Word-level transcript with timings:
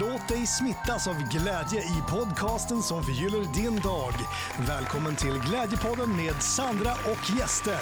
Låt 0.00 0.28
dig 0.28 0.46
smittas 0.46 1.08
av 1.08 1.14
glädje 1.14 1.80
i 1.80 2.02
podcasten 2.10 2.82
som 2.82 3.02
förgyller 3.02 3.54
din 3.54 3.80
dag. 3.80 4.12
Välkommen 4.68 5.16
till 5.16 5.40
Glädjepodden 5.48 6.16
med 6.16 6.42
Sandra 6.42 6.90
och 6.92 7.38
gäster. 7.38 7.80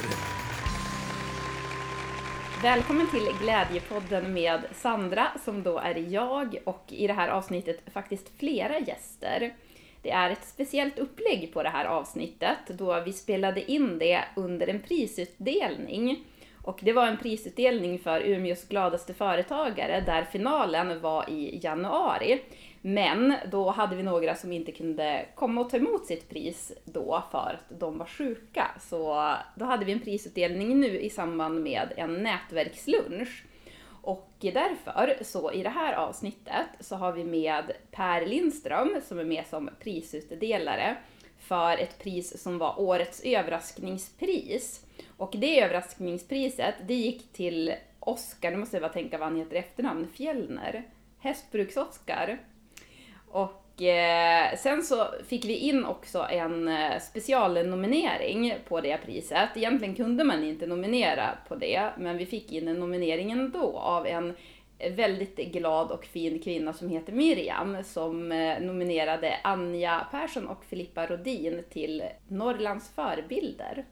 Välkommen 2.62 3.07
till 3.11 3.29
Glädjepodden 3.40 4.32
med 4.32 4.61
Sandra 4.72 5.26
som 5.44 5.62
då 5.62 5.79
är 5.79 5.94
jag 5.94 6.57
och 6.64 6.84
i 6.88 7.07
det 7.07 7.12
här 7.12 7.29
avsnittet 7.29 7.80
faktiskt 7.93 8.38
flera 8.38 8.79
gäster. 8.79 9.54
Det 10.02 10.11
är 10.11 10.30
ett 10.30 10.45
speciellt 10.45 10.99
upplägg 10.99 11.50
på 11.52 11.63
det 11.63 11.68
här 11.68 11.85
avsnittet 11.85 12.58
då 12.68 13.00
vi 13.00 13.13
spelade 13.13 13.72
in 13.72 13.99
det 13.99 14.24
under 14.36 14.66
en 14.66 14.82
prisutdelning. 14.82 16.24
Och 16.63 16.81
det 16.82 16.93
var 16.93 17.07
en 17.07 17.17
prisutdelning 17.17 17.99
för 17.99 18.21
Umeås 18.21 18.69
gladaste 18.69 19.14
företagare 19.14 20.00
där 20.00 20.25
finalen 20.25 21.00
var 21.00 21.31
i 21.31 21.61
januari. 21.63 22.43
Men 22.83 23.35
då 23.50 23.71
hade 23.71 23.96
vi 23.96 24.03
några 24.03 24.35
som 24.35 24.53
inte 24.53 24.73
kunde 24.73 25.27
komma 25.35 25.61
och 25.61 25.71
ta 25.71 25.77
emot 25.77 26.07
sitt 26.07 26.29
pris 26.29 26.73
då 26.85 27.23
för 27.31 27.59
att 27.61 27.81
de 27.81 27.99
var 27.99 28.07
sjuka. 28.07 28.71
Så 28.81 29.35
då 29.55 29.64
hade 29.64 29.85
vi 29.85 29.93
en 29.93 30.00
prisutdelning 30.00 30.81
nu 30.81 31.00
i 31.00 31.11
samband 31.11 31.63
med 31.63 31.93
en 31.96 32.14
nätverkslunch. 32.14 33.45
Och 34.03 34.31
därför, 34.41 35.25
så 35.25 35.53
i 35.53 35.62
det 35.62 35.69
här 35.69 35.95
avsnittet, 35.95 36.67
så 36.81 36.97
har 36.97 37.12
vi 37.12 37.25
med 37.25 37.72
Per 37.91 38.27
Lindström 38.27 39.00
som 39.08 39.19
är 39.19 39.25
med 39.25 39.47
som 39.47 39.70
prisutdelare 39.83 40.97
för 41.39 41.78
ett 41.78 41.98
pris 41.98 42.42
som 42.42 42.58
var 42.58 42.81
årets 42.81 43.20
överraskningspris. 43.24 44.86
Och 45.20 45.34
det 45.38 45.60
överraskningspriset, 45.60 46.74
det 46.86 46.94
gick 46.94 47.32
till 47.32 47.74
Oskar, 48.00 48.50
nu 48.50 48.56
måste 48.56 48.76
jag 48.76 48.82
bara 48.82 48.92
tänka 48.92 49.18
vad 49.18 49.28
han 49.28 49.36
heter 49.36 49.56
i 49.56 49.58
efternamn, 49.58 50.08
Fjellner. 50.14 50.82
Hästbruks-Oskar. 51.22 52.38
Och 53.28 53.82
eh, 53.82 54.56
sen 54.56 54.82
så 54.82 55.06
fick 55.28 55.44
vi 55.44 55.56
in 55.56 55.84
också 55.84 56.27
en 56.30 56.68
eh, 56.68 57.00
specialnominering 57.00 58.54
på 58.68 58.80
det 58.80 58.98
priset. 58.98 59.48
Egentligen 59.56 59.94
kunde 59.94 60.24
man 60.24 60.44
inte 60.44 60.66
nominera 60.66 61.38
på 61.48 61.55
det, 61.55 61.90
men 61.98 62.16
vi 62.16 62.27
fick 62.27 62.52
in 62.52 62.68
en 62.68 62.80
nominering 62.80 63.30
ändå 63.30 63.78
av 63.78 64.06
en 64.06 64.34
väldigt 64.90 65.36
glad 65.36 65.90
och 65.90 66.05
fin 66.05 66.38
kvinna 66.38 66.72
som 66.72 66.88
heter 66.88 67.12
Miriam 67.12 67.84
som 67.84 68.32
eh, 68.32 68.60
nominerade 68.60 69.36
Anja 69.42 70.06
Persson 70.10 70.48
och 70.48 70.64
Filippa 70.64 71.06
Rodin 71.06 71.64
till 71.70 72.02
Norrlands 72.28 72.94
förebilder. 72.94 73.84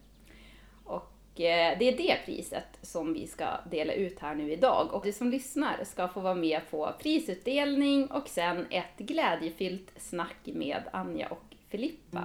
Eh, 1.40 1.78
det 1.78 1.88
är 1.88 1.96
det 1.96 2.16
priset 2.24 2.78
som 2.82 3.12
vi 3.12 3.26
ska 3.26 3.46
dela 3.70 3.92
ut 3.92 4.18
här 4.18 4.34
nu 4.34 4.52
idag. 4.52 4.94
Och 4.94 5.04
du 5.04 5.12
som 5.12 5.30
lyssnar 5.30 5.84
ska 5.84 6.08
få 6.08 6.20
vara 6.20 6.34
med 6.34 6.60
på 6.70 6.94
prisutdelning 7.02 8.06
och 8.06 8.28
sen 8.28 8.66
ett 8.70 8.98
glädjefyllt 8.98 9.92
snack 9.96 10.36
med 10.44 10.82
Anja 10.92 11.28
och 11.28 11.44
Filippa. 11.68 12.24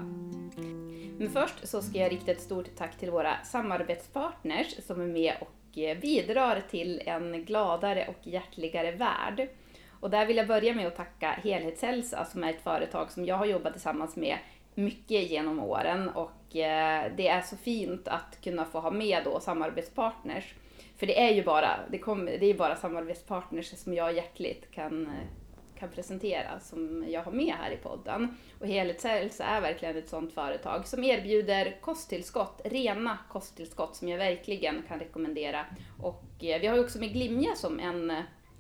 Men 1.18 1.30
först 1.34 1.68
så 1.68 1.82
ska 1.82 2.00
jag 2.00 2.12
rikta 2.12 2.32
ett 2.32 2.42
stort 2.42 2.76
tack 2.78 2.98
till 2.98 3.12
våra 3.12 3.44
samarbetspartners 3.44 4.86
som 4.88 5.02
är 5.02 5.08
med 5.08 5.34
och 5.42 5.78
eh, 5.78 5.98
bidrar 6.00 6.62
till 6.70 7.02
en 7.06 7.46
gladare 7.46 8.08
och 8.08 8.28
hjärtligare 8.28 8.92
värld. 8.92 9.50
Och 10.00 10.10
där 10.10 10.26
vill 10.26 10.38
jag 10.38 10.48
börja 10.48 10.74
med 10.74 10.88
att 10.88 10.96
tacka 10.96 11.32
Helhetshälsa 11.32 12.26
som 12.26 12.44
är 12.44 12.50
ett 12.50 12.64
företag 12.64 13.12
som 13.12 13.26
jag 13.26 13.36
har 13.36 13.46
jobbat 13.46 13.74
tillsammans 13.74 14.16
med 14.16 14.38
mycket 14.76 15.32
genom 15.32 15.60
åren 15.60 16.10
och 16.10 16.32
Eh, 16.56 17.12
det 17.18 17.28
är 17.28 17.42
så 17.42 17.58
fint 17.58 18.08
att 18.08 18.42
kunna 18.44 18.66
få 18.66 18.80
ha 18.80 18.92
med 18.92 19.24
då 19.24 19.40
samarbetspartners. 19.40 20.54
För 20.98 21.08
det 21.08 21.22
är 21.22 21.34
ju 21.34 21.44
bara, 21.44 21.80
det 21.92 21.98
kom, 21.98 22.26
det 22.26 22.46
är 22.46 22.54
bara 22.54 22.76
samarbetspartners 22.76 23.78
som 23.78 23.94
jag 23.94 24.16
hjärtligt 24.16 24.72
kan, 24.72 25.06
eh, 25.08 25.80
kan 25.80 25.90
presentera 25.90 26.60
som 26.60 27.06
jag 27.08 27.24
har 27.24 27.32
med 27.32 27.54
här 27.54 27.72
i 27.72 27.78
podden. 27.78 28.38
Och 28.60 28.68
Helhetshälsa 28.68 29.44
är 29.44 29.62
verkligen 29.62 29.98
ett 29.98 30.10
sådant 30.10 30.34
företag 30.34 30.88
som 30.88 31.04
erbjuder 31.04 31.78
kosttillskott, 31.82 32.62
rena 32.66 33.18
kosttillskott 33.30 33.96
som 33.96 34.08
jag 34.08 34.18
verkligen 34.18 34.84
kan 34.88 35.00
rekommendera. 35.00 35.66
Och 36.02 36.24
eh, 36.40 36.62
vi 36.62 36.68
har 36.68 36.76
ju 36.76 36.84
också 36.84 37.00
med 37.00 37.14
Glimja 37.14 37.56
som 37.56 37.80
en 37.80 38.14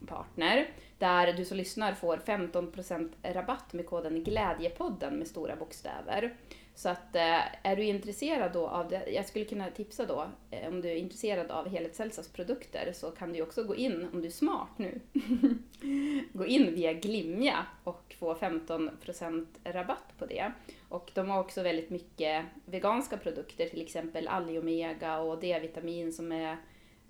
partner 0.07 0.67
där 0.97 1.33
du 1.33 1.45
som 1.45 1.57
lyssnar 1.57 1.93
får 1.93 2.17
15% 2.17 3.11
rabatt 3.23 3.73
med 3.73 3.85
koden 3.85 4.23
Glädjepodden 4.23 5.15
med 5.15 5.27
stora 5.27 5.55
bokstäver. 5.55 6.33
Så 6.75 6.89
att 6.89 7.15
eh, 7.15 7.67
är 7.67 7.75
du 7.75 7.83
intresserad 7.83 8.53
då 8.53 8.67
av 8.67 8.89
det, 8.89 9.11
jag 9.11 9.25
skulle 9.25 9.45
kunna 9.45 9.69
tipsa 9.69 10.05
då, 10.05 10.27
eh, 10.51 10.67
om 10.67 10.81
du 10.81 10.89
är 10.89 10.95
intresserad 10.95 11.51
av 11.51 11.67
Helhetshälsas 11.67 12.27
produkter 12.27 12.93
så 12.93 13.11
kan 13.11 13.33
du 13.33 13.41
också 13.41 13.63
gå 13.63 13.75
in, 13.75 14.09
om 14.13 14.21
du 14.21 14.27
är 14.27 14.31
smart 14.31 14.77
nu, 14.77 14.99
gå 16.33 16.45
in 16.45 16.75
via 16.75 16.93
Glimja 16.93 17.65
och 17.83 18.15
få 18.19 18.35
15% 18.35 19.47
rabatt 19.63 20.13
på 20.17 20.25
det. 20.25 20.51
Och 20.89 21.11
de 21.13 21.29
har 21.29 21.39
också 21.39 21.63
väldigt 21.63 21.89
mycket 21.89 22.45
veganska 22.65 23.17
produkter, 23.17 23.69
till 23.69 23.81
exempel 23.81 24.27
Alliomega 24.27 25.19
och 25.19 25.39
D-vitamin 25.39 26.13
som 26.13 26.31
är 26.31 26.57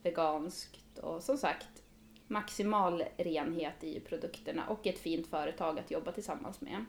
veganskt 0.03 0.97
och 0.97 1.23
som 1.23 1.37
sagt 1.37 1.83
maximal 2.27 3.03
renhet 3.17 3.83
i 3.83 3.99
produkterna 3.99 4.67
och 4.67 4.87
ett 4.87 4.99
fint 4.99 5.27
företag 5.27 5.79
att 5.79 5.91
jobba 5.91 6.11
tillsammans 6.11 6.61
med. 6.61 6.85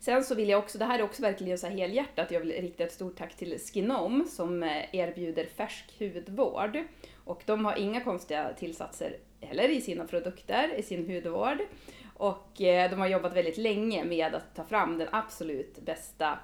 Sen 0.00 0.24
så 0.24 0.34
vill 0.34 0.48
jag 0.48 0.58
också, 0.58 0.78
det 0.78 0.84
här 0.84 0.98
är 0.98 1.02
också 1.02 1.22
verkligen 1.22 1.58
så 1.58 1.66
här 1.66 1.76
helhjärtat, 1.76 2.30
jag 2.30 2.40
vill 2.40 2.52
rikta 2.52 2.84
ett 2.84 2.92
stort 2.92 3.16
tack 3.16 3.36
till 3.36 3.58
Skinom 3.58 4.26
som 4.28 4.62
eh, 4.62 4.94
erbjuder 4.94 5.46
färsk 5.46 5.94
hudvård. 5.98 6.78
Och 7.24 7.42
de 7.46 7.64
har 7.64 7.76
inga 7.76 8.00
konstiga 8.00 8.52
tillsatser 8.52 9.16
heller 9.40 9.68
i 9.68 9.80
sina 9.80 10.04
produkter, 10.04 10.74
i 10.74 10.82
sin 10.82 11.10
hudvård. 11.10 11.58
Och 12.16 12.60
eh, 12.60 12.90
de 12.90 13.00
har 13.00 13.06
jobbat 13.06 13.36
väldigt 13.36 13.58
länge 13.58 14.04
med 14.04 14.34
att 14.34 14.54
ta 14.54 14.64
fram 14.64 14.98
den 14.98 15.08
absolut 15.12 15.80
bästa 15.80 16.38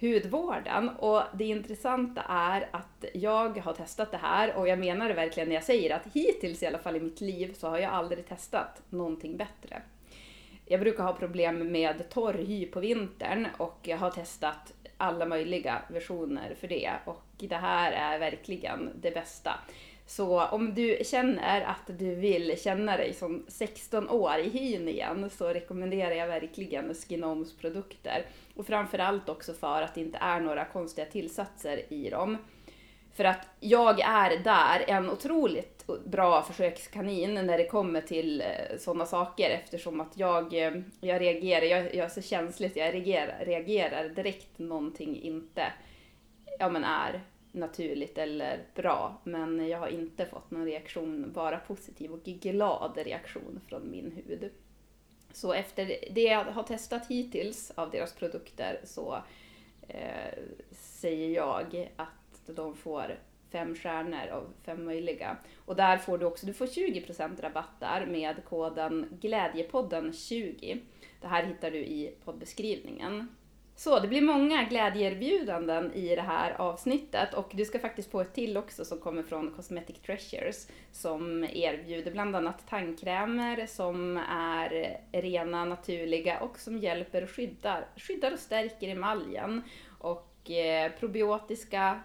hudvården. 0.00 0.88
Och 0.88 1.22
det 1.34 1.44
intressanta 1.44 2.22
är 2.28 2.68
att 2.70 3.04
jag 3.14 3.58
har 3.58 3.72
testat 3.72 4.10
det 4.10 4.16
här 4.16 4.56
och 4.56 4.68
jag 4.68 4.78
menar 4.78 5.08
det 5.08 5.14
verkligen 5.14 5.48
när 5.48 5.56
jag 5.56 5.64
säger 5.64 5.96
att 5.96 6.06
hittills 6.12 6.62
i 6.62 6.66
alla 6.66 6.78
fall 6.78 6.96
i 6.96 7.00
mitt 7.00 7.20
liv 7.20 7.52
så 7.54 7.68
har 7.68 7.78
jag 7.78 7.92
aldrig 7.92 8.28
testat 8.28 8.82
någonting 8.90 9.36
bättre. 9.36 9.82
Jag 10.70 10.80
brukar 10.80 11.04
ha 11.04 11.12
problem 11.12 11.72
med 11.72 12.08
torr 12.10 12.34
hy 12.34 12.66
på 12.66 12.80
vintern 12.80 13.46
och 13.56 13.78
jag 13.82 13.96
har 13.96 14.10
testat 14.10 14.72
alla 14.96 15.26
möjliga 15.26 15.82
versioner 15.88 16.54
för 16.60 16.68
det 16.68 16.90
och 17.04 17.24
det 17.36 17.56
här 17.56 17.92
är 17.92 18.18
verkligen 18.18 18.90
det 19.02 19.10
bästa. 19.10 19.54
Så 20.06 20.46
om 20.46 20.74
du 20.74 20.98
känner 21.04 21.60
att 21.60 21.98
du 21.98 22.14
vill 22.14 22.60
känna 22.60 22.96
dig 22.96 23.14
som 23.14 23.44
16 23.48 24.08
år 24.08 24.38
i 24.38 24.48
hyn 24.48 24.88
igen 24.88 25.30
så 25.30 25.48
rekommenderar 25.48 26.14
jag 26.14 26.26
verkligen 26.26 26.94
Skinoms 26.94 27.56
produkter. 27.56 28.26
Och 28.54 28.66
framförallt 28.66 29.28
också 29.28 29.52
för 29.52 29.82
att 29.82 29.94
det 29.94 30.00
inte 30.00 30.18
är 30.18 30.40
några 30.40 30.64
konstiga 30.64 31.06
tillsatser 31.06 31.92
i 31.92 32.10
dem. 32.10 32.36
För 33.12 33.24
att 33.24 33.48
jag 33.60 34.00
är 34.00 34.36
där 34.44 34.84
en 34.86 35.10
otroligt 35.10 35.86
bra 36.04 36.42
försökskanin 36.42 37.34
när 37.34 37.58
det 37.58 37.66
kommer 37.66 38.00
till 38.00 38.40
eh, 38.40 38.78
sådana 38.78 39.06
saker 39.06 39.50
eftersom 39.50 40.00
att 40.00 40.16
jag, 40.16 40.54
eh, 40.54 40.72
jag 41.00 41.20
reagerar, 41.20 41.64
jag, 41.66 41.94
jag 41.94 42.04
är 42.04 42.08
så 42.08 42.22
känslig 42.22 42.72
jag 42.74 42.94
reagerar, 42.94 43.44
reagerar 43.44 44.08
direkt 44.08 44.58
någonting 44.58 45.22
inte 45.22 45.72
ja, 46.58 46.68
men 46.68 46.84
är 46.84 47.20
naturligt 47.52 48.18
eller 48.18 48.62
bra. 48.74 49.20
Men 49.24 49.68
jag 49.68 49.78
har 49.78 49.88
inte 49.88 50.26
fått 50.26 50.50
någon 50.50 50.64
reaktion, 50.64 51.32
bara 51.32 51.58
positiv 51.58 52.12
och 52.12 52.24
glad 52.24 52.98
reaktion 53.04 53.60
från 53.68 53.90
min 53.90 54.12
hud. 54.12 54.50
Så 55.32 55.52
efter 55.52 55.86
det 56.10 56.22
jag 56.22 56.44
har 56.44 56.62
testat 56.62 57.06
hittills 57.08 57.70
av 57.74 57.90
deras 57.90 58.14
produkter 58.14 58.80
så 58.84 59.18
eh, 59.88 60.38
säger 60.70 61.28
jag 61.30 61.90
att 61.96 62.08
de 62.46 62.76
får 62.76 63.18
fem 63.52 63.74
stjärnor 63.74 64.28
av 64.32 64.52
fem 64.64 64.84
möjliga. 64.84 65.36
Och 65.64 65.76
där 65.76 65.98
får 65.98 66.18
du 66.18 66.26
också, 66.26 66.46
du 66.46 66.52
får 66.52 66.66
20% 66.66 67.40
rabatt 67.40 67.80
där 67.80 68.06
med 68.06 68.44
koden 68.44 69.18
Glädjepodden20. 69.20 70.80
Det 71.20 71.26
här 71.26 71.42
hittar 71.42 71.70
du 71.70 71.78
i 71.78 72.14
poddbeskrivningen. 72.24 73.28
Så 73.80 73.98
det 73.98 74.08
blir 74.08 74.22
många 74.22 74.64
glädjeerbjudanden 74.64 75.92
i 75.92 76.16
det 76.16 76.22
här 76.22 76.52
avsnittet 76.60 77.34
och 77.34 77.50
du 77.54 77.64
ska 77.64 77.78
faktiskt 77.78 78.10
få 78.10 78.20
ett 78.20 78.34
till 78.34 78.56
också 78.56 78.84
som 78.84 78.98
kommer 78.98 79.22
från 79.22 79.54
Cosmetic 79.54 79.96
Treasures 79.98 80.68
som 80.92 81.44
erbjuder 81.44 82.12
bland 82.12 82.36
annat 82.36 82.68
tandkrämer 82.68 83.66
som 83.66 84.16
är 84.28 85.00
rena, 85.12 85.64
naturliga 85.64 86.40
och 86.40 86.58
som 86.58 86.78
hjälper 86.78 87.22
och 87.22 87.30
skyddar, 87.30 87.86
skyddar 87.96 88.32
och 88.32 88.38
stärker 88.38 88.88
emaljen. 88.88 89.62
Och 89.98 90.50
eh, 90.50 90.92
probiotiska 90.92 92.00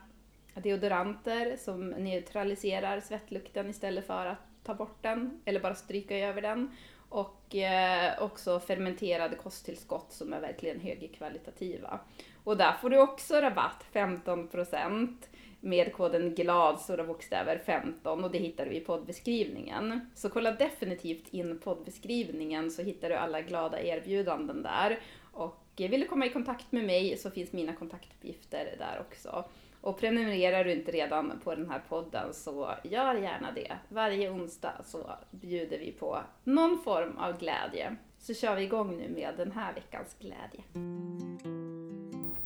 deodoranter 0.63 1.55
som 1.57 1.89
neutraliserar 1.89 2.99
svettlukten 2.99 3.69
istället 3.69 4.07
för 4.07 4.25
att 4.25 4.37
ta 4.63 4.73
bort 4.73 4.97
den 5.01 5.41
eller 5.45 5.59
bara 5.59 5.75
stryka 5.75 6.17
över 6.17 6.41
den 6.41 6.75
och 7.09 7.55
eh, 7.55 8.23
också 8.23 8.59
fermenterade 8.59 9.35
kosttillskott 9.35 10.11
som 10.11 10.33
är 10.33 10.41
verkligen 10.41 10.79
högkvalitativa. 10.79 11.99
Och 12.43 12.57
där 12.57 12.73
får 12.73 12.89
du 12.89 12.99
också 12.99 13.35
rabatt 13.35 13.85
15% 13.93 15.13
med 15.59 15.93
koden 15.93 16.35
GLAD, 16.35 16.79
stora 16.79 17.03
bokstäver 17.03 17.57
15 17.57 18.23
och 18.23 18.31
det 18.31 18.37
hittar 18.37 18.65
du 18.65 18.71
i 18.71 18.79
poddbeskrivningen. 18.79 20.09
Så 20.15 20.29
kolla 20.29 20.51
definitivt 20.51 21.33
in 21.33 21.59
poddbeskrivningen 21.59 22.71
så 22.71 22.81
hittar 22.81 23.09
du 23.09 23.15
alla 23.15 23.41
glada 23.41 23.81
erbjudanden 23.81 24.63
där. 24.63 24.99
Och 25.31 25.63
eh, 25.77 25.89
vill 25.89 26.01
du 26.01 26.07
komma 26.07 26.25
i 26.25 26.29
kontakt 26.29 26.71
med 26.71 26.85
mig 26.85 27.17
så 27.17 27.31
finns 27.31 27.53
mina 27.53 27.73
kontaktuppgifter 27.73 28.75
där 28.77 29.05
också. 29.09 29.45
Och 29.85 29.99
prenumererar 29.99 30.63
du 30.63 30.71
inte 30.71 30.91
redan 30.91 31.41
på 31.43 31.55
den 31.55 31.69
här 31.69 31.81
podden 31.89 32.33
så 32.33 32.73
gör 32.83 33.15
gärna 33.15 33.51
det. 33.51 33.77
Varje 33.89 34.29
onsdag 34.29 34.73
så 34.85 35.11
bjuder 35.31 35.79
vi 35.79 35.91
på 35.91 36.19
någon 36.43 36.81
form 36.83 37.17
av 37.17 37.39
glädje. 37.39 37.95
Så 38.19 38.33
kör 38.33 38.55
vi 38.55 38.63
igång 38.63 38.97
nu 38.97 39.09
med 39.09 39.33
den 39.37 39.51
här 39.51 39.73
veckans 39.73 40.15
glädje. 40.19 40.63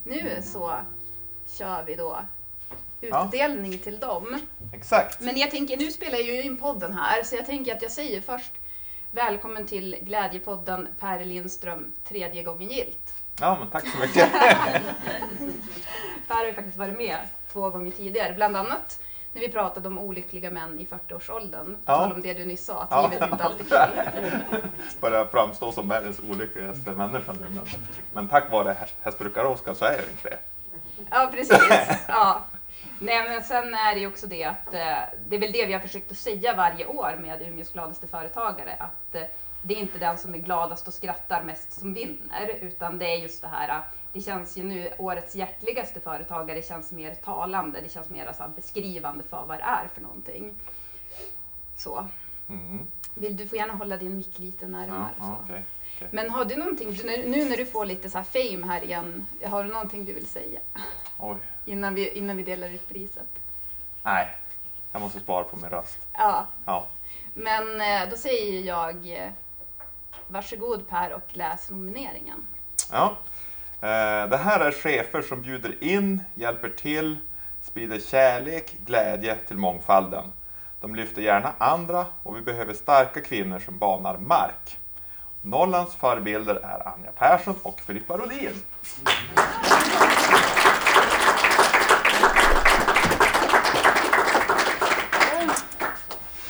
Nu 0.04 0.42
så 0.42 0.72
kör 1.58 1.84
vi 1.84 1.96
då 1.96 2.18
utdelning 3.02 3.72
ja. 3.72 3.80
till 3.84 4.00
dem. 4.00 4.40
Exakt. 4.74 5.22
Men 5.22 5.38
jag 5.38 5.52
tänker, 5.52 5.78
nu 5.78 5.92
spelar 5.92 6.18
jag 6.18 6.28
ju 6.28 6.44
in 6.44 6.58
podden 6.58 6.94
här, 6.94 7.24
så 7.24 7.36
jag 7.36 7.46
tänker 7.46 7.76
att 7.76 7.82
jag 7.82 7.92
säger 7.92 8.22
först 8.22 8.52
Välkommen 9.12 9.66
till 9.66 9.98
Glädjepodden 10.02 10.88
Per 11.00 11.26
Lindström, 11.26 11.92
tredje 12.08 12.44
gången 12.44 12.70
gilt. 12.70 13.14
Ja, 13.40 13.58
men 13.60 13.70
tack 13.70 13.88
så 13.88 14.00
mycket. 14.00 14.30
per 16.30 16.36
har 16.36 16.46
ju 16.46 16.54
faktiskt 16.54 16.78
varit 16.78 16.98
med 16.98 17.18
två 17.54 17.70
gånger 17.70 17.92
tidigare, 17.92 18.34
bland 18.34 18.58
annat 18.58 19.00
när 19.34 19.42
vi 19.42 19.50
pratade 19.50 19.88
om 19.88 20.00
olyckliga 20.00 20.52
män 20.52 20.80
i 20.80 20.86
40-årsåldern. 20.86 21.78
Ja. 21.86 22.12
Om 22.14 22.22
det 22.22 22.34
du 22.34 22.46
nyss 22.46 22.66
sa, 22.66 22.82
att 22.82 22.88
ja. 22.92 23.10
livet 23.12 23.32
inte 23.32 23.44
alltid 23.44 23.74
är. 23.74 24.12
Börjar 25.02 25.26
framstå 25.26 25.72
som 25.72 25.90
världens 25.90 26.20
olyckligaste 26.30 26.92
människa 26.92 27.34
nu. 27.34 27.48
Men, 27.50 27.66
men 28.14 28.28
tack 28.28 28.52
vare 28.52 28.78
hästbrukar-Oskar 29.02 29.74
så 29.74 29.86
är 29.86 29.92
jag 29.92 30.02
inte 30.02 30.30
det. 30.30 30.40
Ja, 31.10 31.30
precis. 31.34 31.60
Ja. 32.08 32.42
Nej, 33.00 33.30
men 33.30 33.44
sen 33.44 33.74
är 33.74 33.96
det 33.96 34.00
ju 34.00 34.08
också 34.08 34.28
det 34.28 34.44
att 34.44 34.74
eh, 34.74 34.98
det 35.28 35.36
är 35.36 35.40
väl 35.40 35.52
det 35.52 35.66
vi 35.66 35.74
har 35.74 35.80
försökt 35.80 36.12
att 36.12 36.18
säga 36.18 36.56
varje 36.56 36.86
år 36.86 37.18
med 37.22 37.42
Umeås 37.42 37.74
gladaste 37.74 38.08
företagare. 38.08 38.76
Att 38.80 39.16
eh, 39.16 39.22
det 39.62 39.74
är 39.74 39.78
inte 39.78 39.98
den 39.98 40.18
som 40.18 40.34
är 40.34 40.38
gladast 40.38 40.88
och 40.88 40.94
skrattar 40.94 41.44
mest 41.44 41.72
som 41.72 41.94
vinner, 41.94 42.58
utan 42.62 43.00
det 43.00 43.06
är 43.06 43.18
just 43.18 43.42
det 43.42 43.48
här 43.48 43.82
det 44.14 44.22
känns 44.22 44.58
ju 44.58 44.64
nu, 44.64 44.94
årets 44.98 45.36
hjärtligaste 45.36 46.00
företagare 46.00 46.62
känns 46.62 46.92
mer 46.92 47.16
talande, 47.16 47.82
det 47.82 47.90
känns 47.90 48.10
mer 48.10 48.34
så 48.38 48.44
beskrivande 48.56 49.24
för 49.24 49.46
vad 49.46 49.58
det 49.58 49.64
är 49.64 49.88
för 49.94 50.02
någonting. 50.02 50.54
Så. 51.76 52.08
Mm. 52.50 52.88
Vill 53.14 53.38
du 53.38 53.48
får 53.48 53.58
gärna 53.58 53.74
hålla 53.74 53.98
din 53.98 54.18
mick 54.18 54.40
lite 54.40 54.68
närmare. 54.68 55.10
Ja, 55.20 55.40
okay, 55.44 55.62
okay. 55.96 56.08
Men 56.12 56.30
har 56.30 56.46
du 56.46 56.56
någonting, 56.56 56.90
nu 57.06 57.50
när 57.50 57.58
du 57.58 57.66
får 57.66 57.86
lite 57.86 58.10
så 58.10 58.18
här 58.18 58.26
fame 58.26 58.66
här 58.66 58.84
igen, 58.84 59.26
har 59.46 59.64
du 59.64 59.70
någonting 59.70 60.06
du 60.06 60.14
vill 60.14 60.28
säga? 60.28 60.60
Oj. 61.18 61.38
Innan 61.66 61.96
vi, 61.96 62.10
innan 62.10 62.38
vi 62.38 62.44
delar 62.44 62.70
ut 62.70 62.90
priset? 62.90 63.28
Nej, 64.04 64.38
jag 64.92 65.02
måste 65.02 65.20
spara 65.20 65.44
på 65.44 65.56
min 65.56 65.70
röst. 65.70 66.08
Ja. 66.14 66.48
ja. 66.66 66.88
Men 67.34 67.82
eh, 67.82 68.10
då 68.10 68.16
säger 68.16 68.62
jag 68.62 69.12
eh, 69.12 69.32
varsågod 70.28 70.88
Per 70.88 71.14
och 71.14 71.28
läs 71.30 71.70
nomineringen. 71.70 72.48
Ja. 72.92 73.18
Eh, 73.82 74.30
det 74.30 74.38
här 74.38 74.60
är 74.60 74.72
chefer 74.72 75.22
som 75.22 75.42
bjuder 75.42 75.84
in, 75.84 76.24
hjälper 76.36 76.70
till, 76.70 77.18
sprider 77.62 78.00
kärlek, 78.00 78.76
glädje 78.86 79.36
till 79.36 79.58
mångfalden. 79.58 80.24
De 80.82 80.96
lyfter 80.96 81.22
gärna 81.22 81.54
andra 81.58 82.06
och 82.24 82.38
vi 82.38 82.42
behöver 82.42 82.74
starka 82.74 83.22
kvinnor 83.22 83.60
som 83.60 83.78
banar 83.78 84.18
mark. 84.18 84.78
Norrlands 85.42 85.96
förebilder 85.96 86.56
är 86.56 86.88
Anja 86.88 87.12
Persson 87.12 87.56
och 87.64 87.80
Filippa 87.80 88.18
Rolin. 88.18 88.62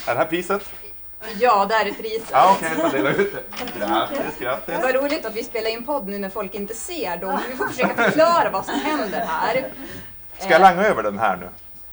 Är 0.08 0.14
det 0.14 0.20
här 0.20 0.26
priset? 0.26 0.74
Ja, 1.40 1.66
där 1.66 1.86
är 1.86 1.92
priset. 1.92 2.30
Ja, 2.32 2.56
okej, 2.58 2.78
okay, 2.78 2.92
dela 2.92 3.10
ut 3.10 3.34
det. 3.34 3.80
Grattis, 3.80 4.40
grattis. 4.40 4.76
Vad 4.82 4.96
roligt 4.96 5.26
att 5.26 5.36
vi 5.36 5.44
spelar 5.44 5.70
in 5.70 5.86
podd 5.86 6.08
nu 6.08 6.18
när 6.18 6.30
folk 6.30 6.56
inte 6.56 6.74
ser 6.74 7.18
dem. 7.18 7.40
Vi 7.50 7.56
får 7.56 7.68
försöka 7.68 8.04
förklara 8.04 8.50
vad 8.50 8.66
som 8.66 8.80
händer 8.80 9.20
här. 9.20 9.72
Ska 10.40 10.52
jag 10.52 10.62
langa 10.62 10.86
över 10.86 11.04
den 11.04 11.20
här 11.20 11.38
nu? 11.38 11.48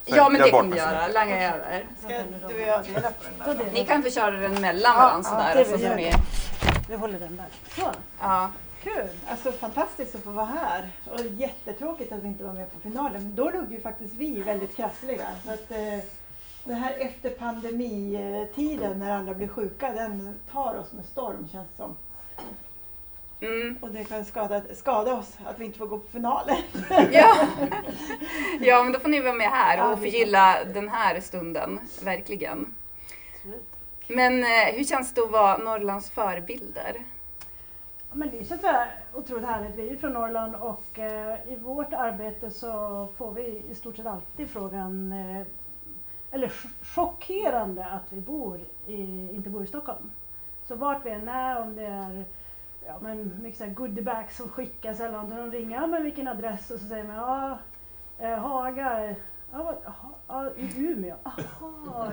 Så 0.06 0.17
ja, 0.17 0.29
men 0.29 0.41
det 0.41 0.50
kan 0.50 0.71
du 0.71 0.77
göra. 0.77 1.09
Langa 1.09 1.55
över. 1.55 1.87
Ska 1.99 2.09
du 2.49 2.55
och 2.55 2.61
jag 2.61 2.85
dela 2.85 3.11
på 3.38 3.44
den 3.44 3.59
där? 3.59 3.73
Ni 3.73 3.85
kan 3.85 4.03
få 4.03 4.11
köra 4.11 4.31
den 4.31 4.61
mellan 4.61 4.97
varandra 4.97 5.31
ja, 5.31 5.55
sådär. 5.55 5.67
Ja, 5.71 5.91
så 5.91 5.94
vi, 5.97 6.12
vi 6.89 6.97
håller 6.97 7.19
den 7.19 7.37
där. 7.37 7.47
Så. 7.82 7.91
Ja. 8.21 8.50
Kul! 8.82 9.09
Alltså 9.29 9.53
fantastiskt 9.53 10.15
att 10.15 10.23
få 10.23 10.31
vara 10.31 10.47
här. 10.47 10.91
Och 11.05 11.21
jättetråkigt 11.21 12.12
att 12.12 12.23
vi 12.23 12.29
inte 12.29 12.44
var 12.44 12.53
med 12.53 12.73
på 12.73 12.81
finalen. 12.81 13.35
Då 13.35 13.50
låg 13.50 13.73
ju 13.73 13.81
faktiskt 13.81 14.15
vi 14.15 14.43
väldigt 14.43 14.77
krassliga. 14.77 15.27
Så 15.44 15.53
att, 15.53 15.71
eh, 15.71 15.99
det 16.67 16.75
här 16.75 16.95
efter 16.99 17.31
pandemitiden 17.31 18.99
när 18.99 19.19
alla 19.19 19.35
blir 19.35 19.49
sjuka, 19.49 19.93
den 19.93 20.35
tar 20.53 20.79
oss 20.79 20.93
med 20.93 21.05
storm 21.05 21.49
känns 21.53 21.69
det 21.69 21.77
som. 21.77 21.97
Mm. 23.41 23.79
Och 23.81 23.91
det 23.91 24.05
kan 24.05 24.25
skada, 24.25 24.63
skada 24.75 25.15
oss 25.15 25.39
att 25.47 25.59
vi 25.59 25.65
inte 25.65 25.79
får 25.79 25.87
gå 25.87 25.99
på 25.99 26.09
finalen. 26.09 26.57
ja. 27.13 27.37
ja, 28.61 28.83
men 28.83 28.93
då 28.93 28.99
får 28.99 29.09
ni 29.09 29.21
vara 29.21 29.35
med 29.35 29.51
här 29.51 29.93
och 29.93 29.99
förgylla 29.99 30.65
den 30.75 30.89
här 30.89 31.21
stunden, 31.21 31.81
verkligen. 32.05 32.75
Men 34.09 34.45
eh, 34.45 34.75
hur 34.75 34.85
känns 34.85 35.15
det 35.15 35.21
att 35.21 35.31
vara 35.31 35.57
Norrlands 35.57 36.11
förebilder? 36.11 36.97
men 38.17 38.31
det 38.31 38.45
känns 38.49 38.63
otroligt 39.15 39.47
härligt. 39.47 39.75
Vi 39.77 39.89
är 39.89 39.97
från 39.97 40.13
Norrland 40.13 40.55
och 40.55 40.99
eh, 40.99 41.53
i 41.53 41.57
vårt 41.57 41.93
arbete 41.93 42.51
så 42.51 42.69
får 43.17 43.33
vi 43.33 43.63
i 43.71 43.75
stort 43.75 43.97
sett 43.97 44.07
alltid 44.07 44.51
frågan 44.51 45.13
eh, 45.13 45.47
eller 46.37 46.53
chockerande 46.83 47.87
att 47.87 48.12
vi 48.12 48.21
bor 48.21 48.61
i, 48.87 49.31
inte 49.33 49.50
bor 49.50 49.62
i 49.62 49.67
Stockholm. 49.67 50.11
Så 50.65 50.75
vart 50.75 51.06
vi 51.06 51.11
än 51.11 51.29
är, 51.29 51.62
om 51.62 51.77
det 51.77 51.87
är 51.87 52.25
ja, 52.87 52.99
men 53.00 53.43
mycket 53.43 53.75
goodiebags 53.75 54.37
som 54.37 54.49
skickas 54.49 55.00
eller 55.00 55.12
någonting, 55.12 55.38
de 55.38 55.50
ringer, 55.50 55.81
ja 55.81 55.87
men 55.87 56.05
vilken 56.05 56.29
adress? 56.29 56.71
Och 56.71 56.81
så 56.81 56.87
säger 56.87 57.05
man, 57.05 57.17
ja, 57.17 57.59
eh, 58.19 58.38
Haga, 58.38 59.15
ja, 59.53 59.75
ja, 60.29 60.50
i 60.56 60.73
Umeå, 60.77 61.17
aha, 61.23 62.12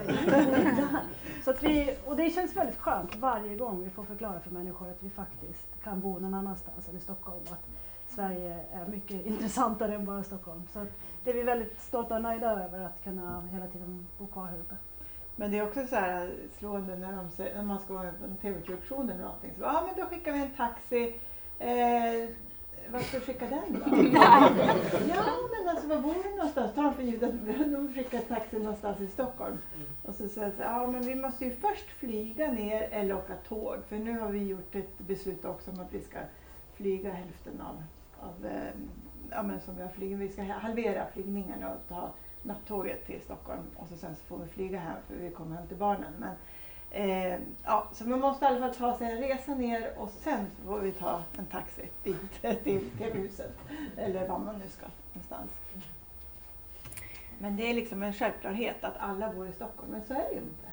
så 1.44 1.50
att 1.50 1.62
vi, 1.62 1.96
Och 2.06 2.16
det 2.16 2.30
känns 2.30 2.56
väldigt 2.56 2.78
skönt 2.78 3.16
varje 3.16 3.56
gång 3.56 3.84
vi 3.84 3.90
får 3.90 4.04
förklara 4.04 4.40
för 4.40 4.50
människor 4.50 4.88
att 4.90 5.02
vi 5.02 5.10
faktiskt 5.10 5.82
kan 5.82 6.00
bo 6.00 6.18
någon 6.18 6.34
annanstans 6.34 6.88
än 6.88 6.96
i 6.96 7.00
Stockholm. 7.00 7.42
Att 7.50 7.66
Sverige 8.08 8.58
är 8.72 8.86
mycket 8.86 9.26
intressantare 9.26 9.94
än 9.94 10.04
bara 10.04 10.22
Stockholm. 10.22 10.62
Så 10.72 10.86
det 11.24 11.30
är 11.30 11.34
vi 11.34 11.42
väldigt 11.42 11.80
stolta 11.80 12.14
och 12.14 12.22
nöjda 12.22 12.50
över 12.50 12.80
att 12.80 13.04
kunna 13.04 13.48
hela 13.52 13.66
tiden 13.66 14.06
bo 14.18 14.26
kvar 14.26 14.46
här 14.46 14.58
uppe. 14.58 14.74
Men 15.36 15.50
det 15.50 15.58
är 15.58 15.62
också 15.62 15.86
så 15.86 15.96
här 15.96 16.34
slående 16.58 16.96
när, 16.96 17.12
de, 17.12 17.44
när 17.54 17.62
man 17.62 17.80
ska 17.80 17.94
vara 17.94 18.12
på 18.12 18.24
en 18.24 18.36
tv-produktion 18.36 19.10
eller 19.10 19.22
någonting. 19.22 19.52
Så, 19.58 19.62
ja, 19.62 19.82
men 19.86 20.04
då 20.04 20.10
skickar 20.10 20.32
vi 20.32 20.38
en 20.38 20.50
taxi. 20.50 21.20
Eh, 21.58 22.28
vad 22.88 23.02
ska 23.02 23.18
vi 23.18 23.24
skicka 23.24 23.46
den 23.46 23.72
då? 23.72 23.80
ja, 24.18 24.50
men 25.50 25.68
alltså 25.68 25.88
var 25.88 26.00
bor 26.00 26.14
du 26.24 26.36
någonstans? 26.36 26.74
Tar 26.74 26.82
de 26.82 26.94
för 26.94 27.02
givet 27.02 27.22
att 27.22 27.72
de 27.72 27.94
skickar 27.94 28.18
taxi 28.18 28.58
någonstans 28.58 29.00
i 29.00 29.06
Stockholm. 29.06 29.58
Och 30.02 30.14
så 30.14 30.28
säger 30.28 30.52
de 30.56 30.62
ja 30.62 30.86
men 30.86 31.02
vi 31.02 31.14
måste 31.14 31.44
ju 31.44 31.50
först 31.50 31.90
flyga 31.90 32.52
ner 32.52 32.88
eller 32.90 33.14
åka 33.14 33.34
tåg. 33.48 33.76
För 33.88 33.96
nu 33.96 34.18
har 34.18 34.28
vi 34.28 34.44
gjort 34.48 34.74
ett 34.74 34.98
beslut 34.98 35.44
också 35.44 35.70
om 35.70 35.80
att 35.80 35.92
vi 35.92 36.00
ska 36.00 36.18
flyga 36.74 37.12
hälften 37.12 37.60
av, 37.60 37.82
av 38.20 38.46
eh, 38.46 38.70
ja, 39.30 39.42
men 39.42 39.60
som 39.60 39.76
vi 39.76 39.82
har 39.82 39.88
flugit, 39.88 40.18
vi 40.18 40.28
ska 40.28 40.42
halvera 40.42 41.06
flygningarna 41.12 41.70
och 41.70 41.88
ta 41.88 42.12
nattåget 42.42 43.06
till 43.06 43.20
Stockholm 43.20 43.62
och 43.76 43.88
så 43.88 43.96
sen 43.96 44.16
så 44.16 44.22
får 44.24 44.38
vi 44.38 44.48
flyga 44.48 44.78
hem 44.78 44.96
för 45.08 45.14
vi 45.14 45.30
kommer 45.30 45.56
hem 45.56 45.66
till 45.66 45.76
barnen. 45.76 46.12
Men, 46.18 46.34
eh, 46.90 47.38
ja, 47.64 47.88
så 47.92 48.08
man 48.08 48.20
måste 48.20 48.44
i 48.44 48.48
alla 48.48 48.60
fall 48.60 48.74
ta 48.74 48.98
sig 48.98 49.12
en 49.12 49.18
resa 49.18 49.54
ner 49.54 49.98
och 49.98 50.10
sen 50.10 50.46
får 50.66 50.80
vi 50.80 50.92
ta 50.92 51.22
en 51.38 51.46
taxi 51.46 51.88
dit 52.02 52.42
till 52.64 52.90
TV-huset 52.98 53.52
eller 53.96 54.28
var 54.28 54.38
man 54.38 54.58
nu 54.58 54.68
ska 54.68 54.86
någonstans. 55.12 55.50
Men 57.38 57.56
det 57.56 57.70
är 57.70 57.74
liksom 57.74 58.02
en 58.02 58.12
självklarhet 58.12 58.84
att 58.84 58.96
alla 58.98 59.32
bor 59.32 59.48
i 59.48 59.52
Stockholm, 59.52 59.92
men 59.92 60.04
så 60.04 60.14
är 60.14 60.28
det 60.28 60.32
ju 60.32 60.40
inte. 60.40 60.66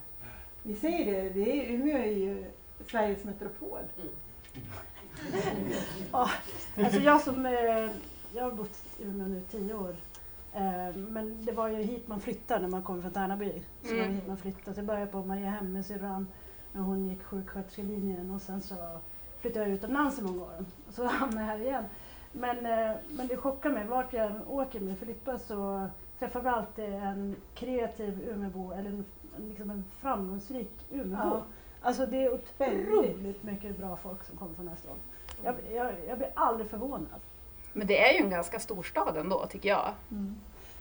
Vi 0.63 0.75
säger 0.75 1.23
det, 1.23 1.29
det 1.29 1.65
är, 1.65 1.71
Umeå 1.73 1.97
är 1.97 2.17
ju 2.17 2.45
Sveriges 2.87 3.23
metropol. 3.23 3.79
Mm. 3.97 4.13
ja, 6.11 6.29
alltså 6.77 6.99
jag 6.99 7.21
som 7.21 7.45
eh, 7.45 7.89
jag 8.33 8.43
har 8.43 8.51
bott 8.51 8.83
i 8.99 9.03
Umeå 9.03 9.27
nu 9.27 9.41
tio 9.51 9.73
år. 9.73 9.95
Eh, 10.53 10.95
men 10.95 11.45
det 11.45 11.51
var 11.51 11.67
ju 11.67 11.75
hit 11.75 12.07
man 12.07 12.21
flyttade 12.21 12.61
när 12.61 12.69
man 12.69 12.83
kom 12.83 13.01
från 13.01 13.11
Tärnaby. 13.11 13.63
Så 13.83 13.93
mm. 13.93 13.99
var 13.99 14.13
hit 14.13 14.27
man 14.27 14.37
flyttade. 14.37 14.77
Jag 14.77 14.85
började 14.85 15.11
på 15.11 15.23
Mariehem 15.23 15.73
med 15.73 15.85
syrran 15.85 16.27
när 16.71 16.81
hon 16.81 17.05
gick 17.05 17.23
sjuksköterskelinjen 17.23 18.31
och 18.31 18.41
sen 18.41 18.61
så 18.61 18.75
flyttade 19.39 19.65
jag 19.65 19.73
utomlands 19.73 20.19
i 20.19 20.21
många 20.21 20.41
år. 20.41 20.65
Och 20.87 20.93
så 20.93 21.05
hamnade 21.07 21.41
jag 21.41 21.47
här 21.47 21.59
igen. 21.59 21.83
Men, 22.31 22.57
eh, 22.57 22.97
men 23.09 23.27
det 23.27 23.37
chockar 23.37 23.69
mig. 23.69 23.85
Vart 23.87 24.13
jag 24.13 24.31
åker 24.47 24.79
med 24.79 24.99
Filippa 24.99 25.37
så 25.37 25.87
träffar 26.19 26.41
vi 26.41 26.49
alltid 26.49 26.93
en 26.93 27.35
kreativ 27.53 28.29
Umeåbo 28.29 28.71
eller 28.71 28.89
en, 28.89 29.05
liksom 29.37 29.69
en 29.69 29.83
framgångsrik 29.99 30.87
Umeåbo. 30.91 31.35
Ja. 31.35 31.43
Alltså 31.81 32.05
det 32.05 32.23
är 32.23 32.33
otroligt 32.33 33.43
mycket 33.43 33.77
bra 33.77 33.95
folk 33.95 34.23
som 34.23 34.37
kommer 34.37 34.53
från 34.53 34.69
staden. 34.77 34.99
Jag, 35.43 35.55
jag, 35.75 35.93
jag 36.07 36.17
blir 36.17 36.29
aldrig 36.35 36.69
förvånad. 36.69 37.21
Men 37.73 37.87
det 37.87 37.99
är 37.99 38.13
ju 38.13 38.19
en 38.19 38.29
ganska 38.29 38.59
stor 38.59 38.83
stad 38.83 39.17
ändå, 39.17 39.45
tycker 39.45 39.69
jag. 39.69 39.93
Mm. 40.11 40.35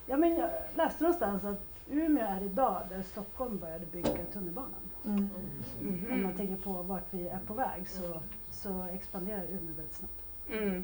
Ja, 0.05 0.17
men 0.17 0.37
jag 0.37 0.49
läste 0.75 1.03
någonstans 1.03 1.43
att 1.43 1.71
Umeå 1.89 2.25
är 2.25 2.43
idag 2.43 2.81
där 2.89 3.01
Stockholm 3.01 3.57
började 3.57 3.85
bygga 3.85 4.25
tunnelbanan. 4.33 4.73
Mm. 5.05 5.29
Om 6.11 6.23
man 6.23 6.33
tänker 6.33 6.55
på 6.55 6.71
vart 6.71 7.07
vi 7.09 7.27
är 7.27 7.39
på 7.47 7.53
väg 7.53 7.89
så, 7.89 8.21
så 8.51 8.87
expanderar 8.93 9.43
Umeå 9.43 9.75
väldigt 9.75 9.93
snabbt. 9.93 10.23
Mm. 10.51 10.83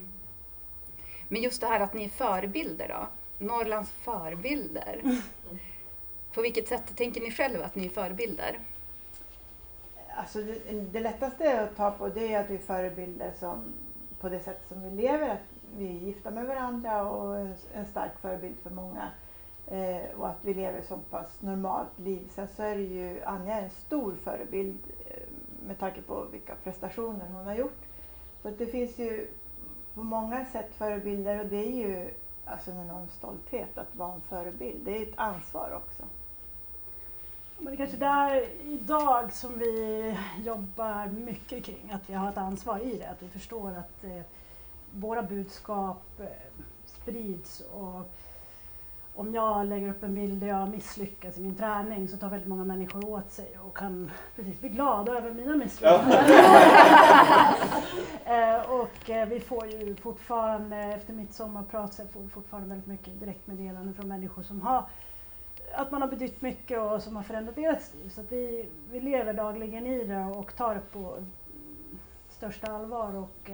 Men 1.28 1.42
just 1.42 1.62
det 1.62 1.68
här 1.68 1.80
att 1.80 1.94
ni 1.94 2.04
är 2.04 2.10
förebilder 2.10 2.88
då? 2.88 3.08
Norrlands 3.46 3.92
förebilder. 3.92 5.02
På 6.34 6.42
vilket 6.42 6.68
sätt 6.68 6.96
tänker 6.96 7.22
ni 7.22 7.32
själva 7.32 7.66
att 7.66 7.76
ni 7.76 7.86
är 7.86 7.90
förebilder? 7.90 8.60
Alltså 10.16 10.42
det, 10.42 10.74
det 10.92 11.00
lättaste 11.00 11.62
att 11.62 11.76
ta 11.76 11.92
på 11.92 12.10
det 12.10 12.34
är 12.34 12.40
att 12.40 12.50
vi 12.50 12.56
är 12.56 12.60
förebilder 12.60 13.32
som, 13.40 13.64
på 14.20 14.30
det 14.30 14.40
sätt 14.40 14.62
som 14.68 14.84
vi 14.84 15.02
lever, 15.02 15.40
vi 15.78 15.88
är 15.88 16.06
gifta 16.06 16.32
med 16.32 16.46
varandra 16.46 17.10
och 17.10 17.38
en, 17.38 17.56
en 17.74 17.86
stark 17.86 18.20
förebild 18.22 18.56
för 18.64 18.70
många. 18.70 19.12
Eh, 19.68 20.20
och 20.20 20.28
att 20.28 20.46
vi 20.46 20.54
lever 20.54 20.82
så 20.82 20.98
pass 20.98 21.42
normalt 21.42 22.00
liv. 22.00 22.28
Sen 22.32 22.48
så 22.48 22.64
är 22.64 22.76
det 22.76 22.82
ju 22.82 23.24
Anja 23.24 23.62
en 23.62 23.70
stor 23.70 24.16
förebild 24.24 24.80
eh, 25.06 25.24
med 25.68 25.80
tanke 25.80 26.02
på 26.02 26.26
vilka 26.32 26.56
prestationer 26.64 27.28
hon 27.34 27.46
har 27.46 27.56
gjort. 27.56 27.82
Så 28.42 28.48
att 28.48 28.58
det 28.58 28.66
finns 28.66 28.98
ju 29.00 29.28
på 29.94 30.04
många 30.04 30.46
sätt 30.46 30.74
förebilder 30.74 31.40
och 31.40 31.46
det 31.46 31.68
är 31.68 31.88
ju 31.88 32.10
alltså 32.46 32.72
en 32.72 32.82
enorm 32.82 33.08
stolthet 33.10 33.78
att 33.78 33.96
vara 33.96 34.14
en 34.14 34.22
förebild. 34.22 34.86
Det 34.86 34.98
är 34.98 35.02
ett 35.02 35.14
ansvar 35.20 35.72
också. 35.76 36.04
Men 37.58 37.66
det 37.66 37.74
är 37.74 37.78
kanske 37.78 37.98
där 37.98 38.48
idag 38.64 39.34
som 39.34 39.60
vi 39.60 40.18
jobbar 40.46 41.08
mycket 41.08 41.64
kring, 41.64 41.92
att 41.92 42.10
vi 42.10 42.14
har 42.14 42.30
ett 42.30 42.38
ansvar 42.38 42.80
i 42.80 42.98
det. 42.98 43.06
Att 43.10 43.24
vi 43.24 43.28
förstår 43.28 43.70
att 43.70 44.04
eh, 44.04 44.22
våra 45.00 45.24
budskap 45.24 46.20
eh, 46.20 46.26
sprids 46.86 47.62
och 47.74 48.12
om 49.16 49.34
jag 49.34 49.68
lägger 49.68 49.90
upp 49.90 50.04
en 50.04 50.16
bild 50.16 50.40
där 50.40 50.48
jag 50.48 50.70
misslyckas 50.70 51.38
i 51.38 51.42
min 51.42 51.56
träning 51.56 52.08
så 52.08 52.18
tar 52.18 52.30
väldigt 52.30 52.48
många 52.48 52.64
människor 52.64 53.10
åt 53.10 53.32
sig 53.32 53.58
och 53.60 53.78
kan 53.78 54.12
precis 54.36 54.60
bli 54.60 54.70
glada 54.70 55.18
över 55.18 55.34
mina 55.34 55.56
misslyckanden. 55.56 56.12
eh, 58.26 58.72
och 58.72 59.10
eh, 59.10 59.28
vi 59.28 59.40
får 59.40 59.68
ju 59.68 59.96
fortfarande, 59.96 60.78
efter 60.78 61.14
mitt 61.14 61.34
sommarprat, 61.34 61.94
så 61.94 62.06
får 62.06 62.20
vi 62.20 62.30
fortfarande 62.30 62.70
väldigt 62.70 62.88
mycket 62.88 63.20
direktmeddelanden 63.20 63.94
från 63.94 64.08
människor 64.08 64.44
som 64.44 64.62
har 64.62 64.86
att 65.76 65.92
man 65.92 66.02
har 66.02 66.10
betytt 66.10 66.42
mycket 66.42 66.80
och 66.80 67.04
som 67.04 67.16
har 67.16 67.24
förändrat 67.24 67.56
deras 67.56 67.94
liv. 67.94 68.10
Så 68.10 68.22
att 68.22 68.32
vi, 68.32 68.70
vi 68.92 69.00
lever 69.00 69.34
dagligen 69.34 69.88
i 69.88 70.04
det 70.04 70.26
och 70.26 70.56
tar 70.56 70.76
det 70.76 70.82
på 70.92 71.18
största 72.30 72.72
allvar. 72.72 73.16
Och, 73.16 73.50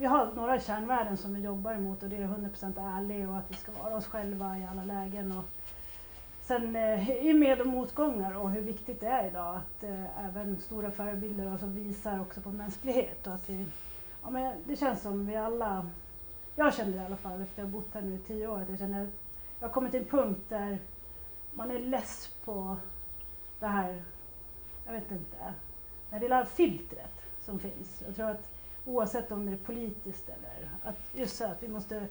vi 0.00 0.06
har 0.06 0.32
några 0.34 0.60
kärnvärden 0.60 1.16
som 1.16 1.34
vi 1.34 1.40
jobbar 1.40 1.72
emot 1.72 2.02
och 2.02 2.08
det 2.08 2.16
är 2.16 2.26
100% 2.26 2.96
ärlig 2.96 3.28
och 3.28 3.36
att 3.36 3.50
vi 3.50 3.54
ska 3.54 3.72
vara 3.72 3.96
oss 3.96 4.06
själva 4.06 4.58
i 4.58 4.66
alla 4.70 4.84
lägen. 4.84 5.32
Och 5.32 5.44
sen 6.42 6.76
eh, 6.76 7.10
i 7.10 7.34
med 7.34 7.60
och 7.60 7.66
motgångar 7.66 8.36
och 8.36 8.50
hur 8.50 8.60
viktigt 8.60 9.00
det 9.00 9.06
är 9.06 9.26
idag 9.26 9.56
att 9.56 9.84
eh, 9.84 10.26
även 10.26 10.60
stora 10.60 10.90
förebilder 10.90 11.50
alltså 11.50 11.66
visar 11.66 12.20
också 12.20 12.40
på 12.40 12.50
mänsklighet. 12.50 13.26
Och 13.26 13.34
att 13.34 13.50
vi, 13.50 13.66
ja, 14.22 14.30
men 14.30 14.56
det 14.66 14.76
känns 14.76 15.02
som 15.02 15.26
vi 15.26 15.36
alla, 15.36 15.86
jag 16.56 16.74
känner 16.74 16.92
det 16.92 16.98
i 16.98 17.06
alla 17.06 17.16
fall 17.16 17.42
efter 17.42 17.62
att 17.62 17.68
ha 17.68 17.80
bott 17.80 17.94
här 17.94 18.02
nu 18.02 18.14
i 18.14 18.18
tio 18.18 18.46
år, 18.46 18.60
att 18.60 18.68
jag 18.68 18.78
känner 18.78 19.02
att 19.02 19.14
jag 19.60 19.68
har 19.68 19.72
kommit 19.72 19.90
till 19.90 20.00
en 20.00 20.06
punkt 20.06 20.44
där 20.48 20.78
man 21.52 21.70
är 21.70 21.78
less 21.78 22.34
på 22.44 22.76
det 23.60 23.66
här, 23.66 24.02
jag 24.86 24.92
vet 24.92 25.10
inte, 25.10 25.54
det 26.08 26.14
här 26.14 26.20
lilla 26.20 26.44
filtret 26.44 27.22
som 27.40 27.58
finns. 27.58 28.02
Jag 28.06 28.16
tror 28.16 28.30
att 28.30 28.59
oavsett 28.84 29.32
om 29.32 29.46
det 29.46 29.52
är 29.52 29.56
politiskt 29.56 30.28
eller 30.28 30.70
att 30.82 30.96
just 31.14 31.36
så 31.36 31.44
att 31.44 31.62
vi 31.62 31.68
måste 31.68 32.06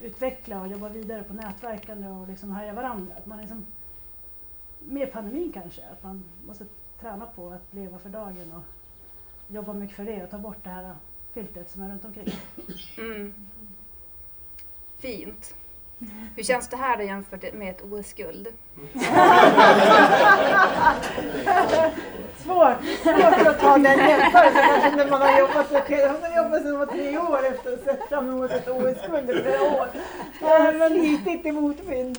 utveckla 0.00 0.60
och 0.60 0.68
jobba 0.68 0.88
vidare 0.88 1.22
på 1.22 1.34
nätverkande 1.34 2.08
och 2.08 2.28
liksom 2.28 2.52
höja 2.52 2.72
varandra. 2.72 3.14
Att 3.16 3.26
man 3.26 3.40
liksom, 3.40 3.66
med 4.78 5.12
pandemin 5.12 5.52
kanske, 5.52 5.88
att 5.88 6.02
man 6.02 6.24
måste 6.46 6.66
träna 7.00 7.26
på 7.26 7.50
att 7.50 7.74
leva 7.74 7.98
för 7.98 8.08
dagen 8.08 8.52
och 8.52 8.62
jobba 9.54 9.72
mycket 9.72 9.96
för 9.96 10.04
det 10.04 10.24
och 10.24 10.30
ta 10.30 10.38
bort 10.38 10.64
det 10.64 10.70
här 10.70 10.96
filtret 11.32 11.70
som 11.70 11.82
är 11.82 11.88
runt 11.88 12.04
omkring. 12.04 12.28
Mm. 12.98 13.34
Fint. 14.98 15.54
Hur 16.36 16.42
känns 16.42 16.68
det 16.68 16.76
här 16.76 16.96
då 16.96 17.02
jämfört 17.02 17.54
med 17.54 17.70
ett 17.70 17.82
OS-guld? 17.82 18.48
Svårt, 22.36 22.84
svårt 23.02 23.46
att 23.46 23.60
ta 23.60 23.78
den 23.78 23.98
jämförelsen 23.98 24.96
när 24.96 25.10
man 25.10 25.20
har 25.20 25.38
jobbat 25.38 25.68
så 25.68 25.74
Hon 25.74 26.22
har 26.22 26.36
jobbat 26.42 26.62
sedan 26.62 26.70
hon 26.70 26.78
var 26.78 26.86
tre 26.86 27.18
år 27.18 27.46
efter 27.46 27.72
att 27.72 27.78
ha 27.78 27.84
sett 27.84 28.08
fram 28.08 28.28
emot 28.28 28.50
ett 28.50 28.68
OS-guld 28.68 29.30
i 29.30 29.42
flera 29.42 29.62
år. 29.62 29.88
Jag 30.40 30.60
har 30.60 30.88
slitit 30.88 31.46
i 31.46 31.52
motvind. 31.52 32.18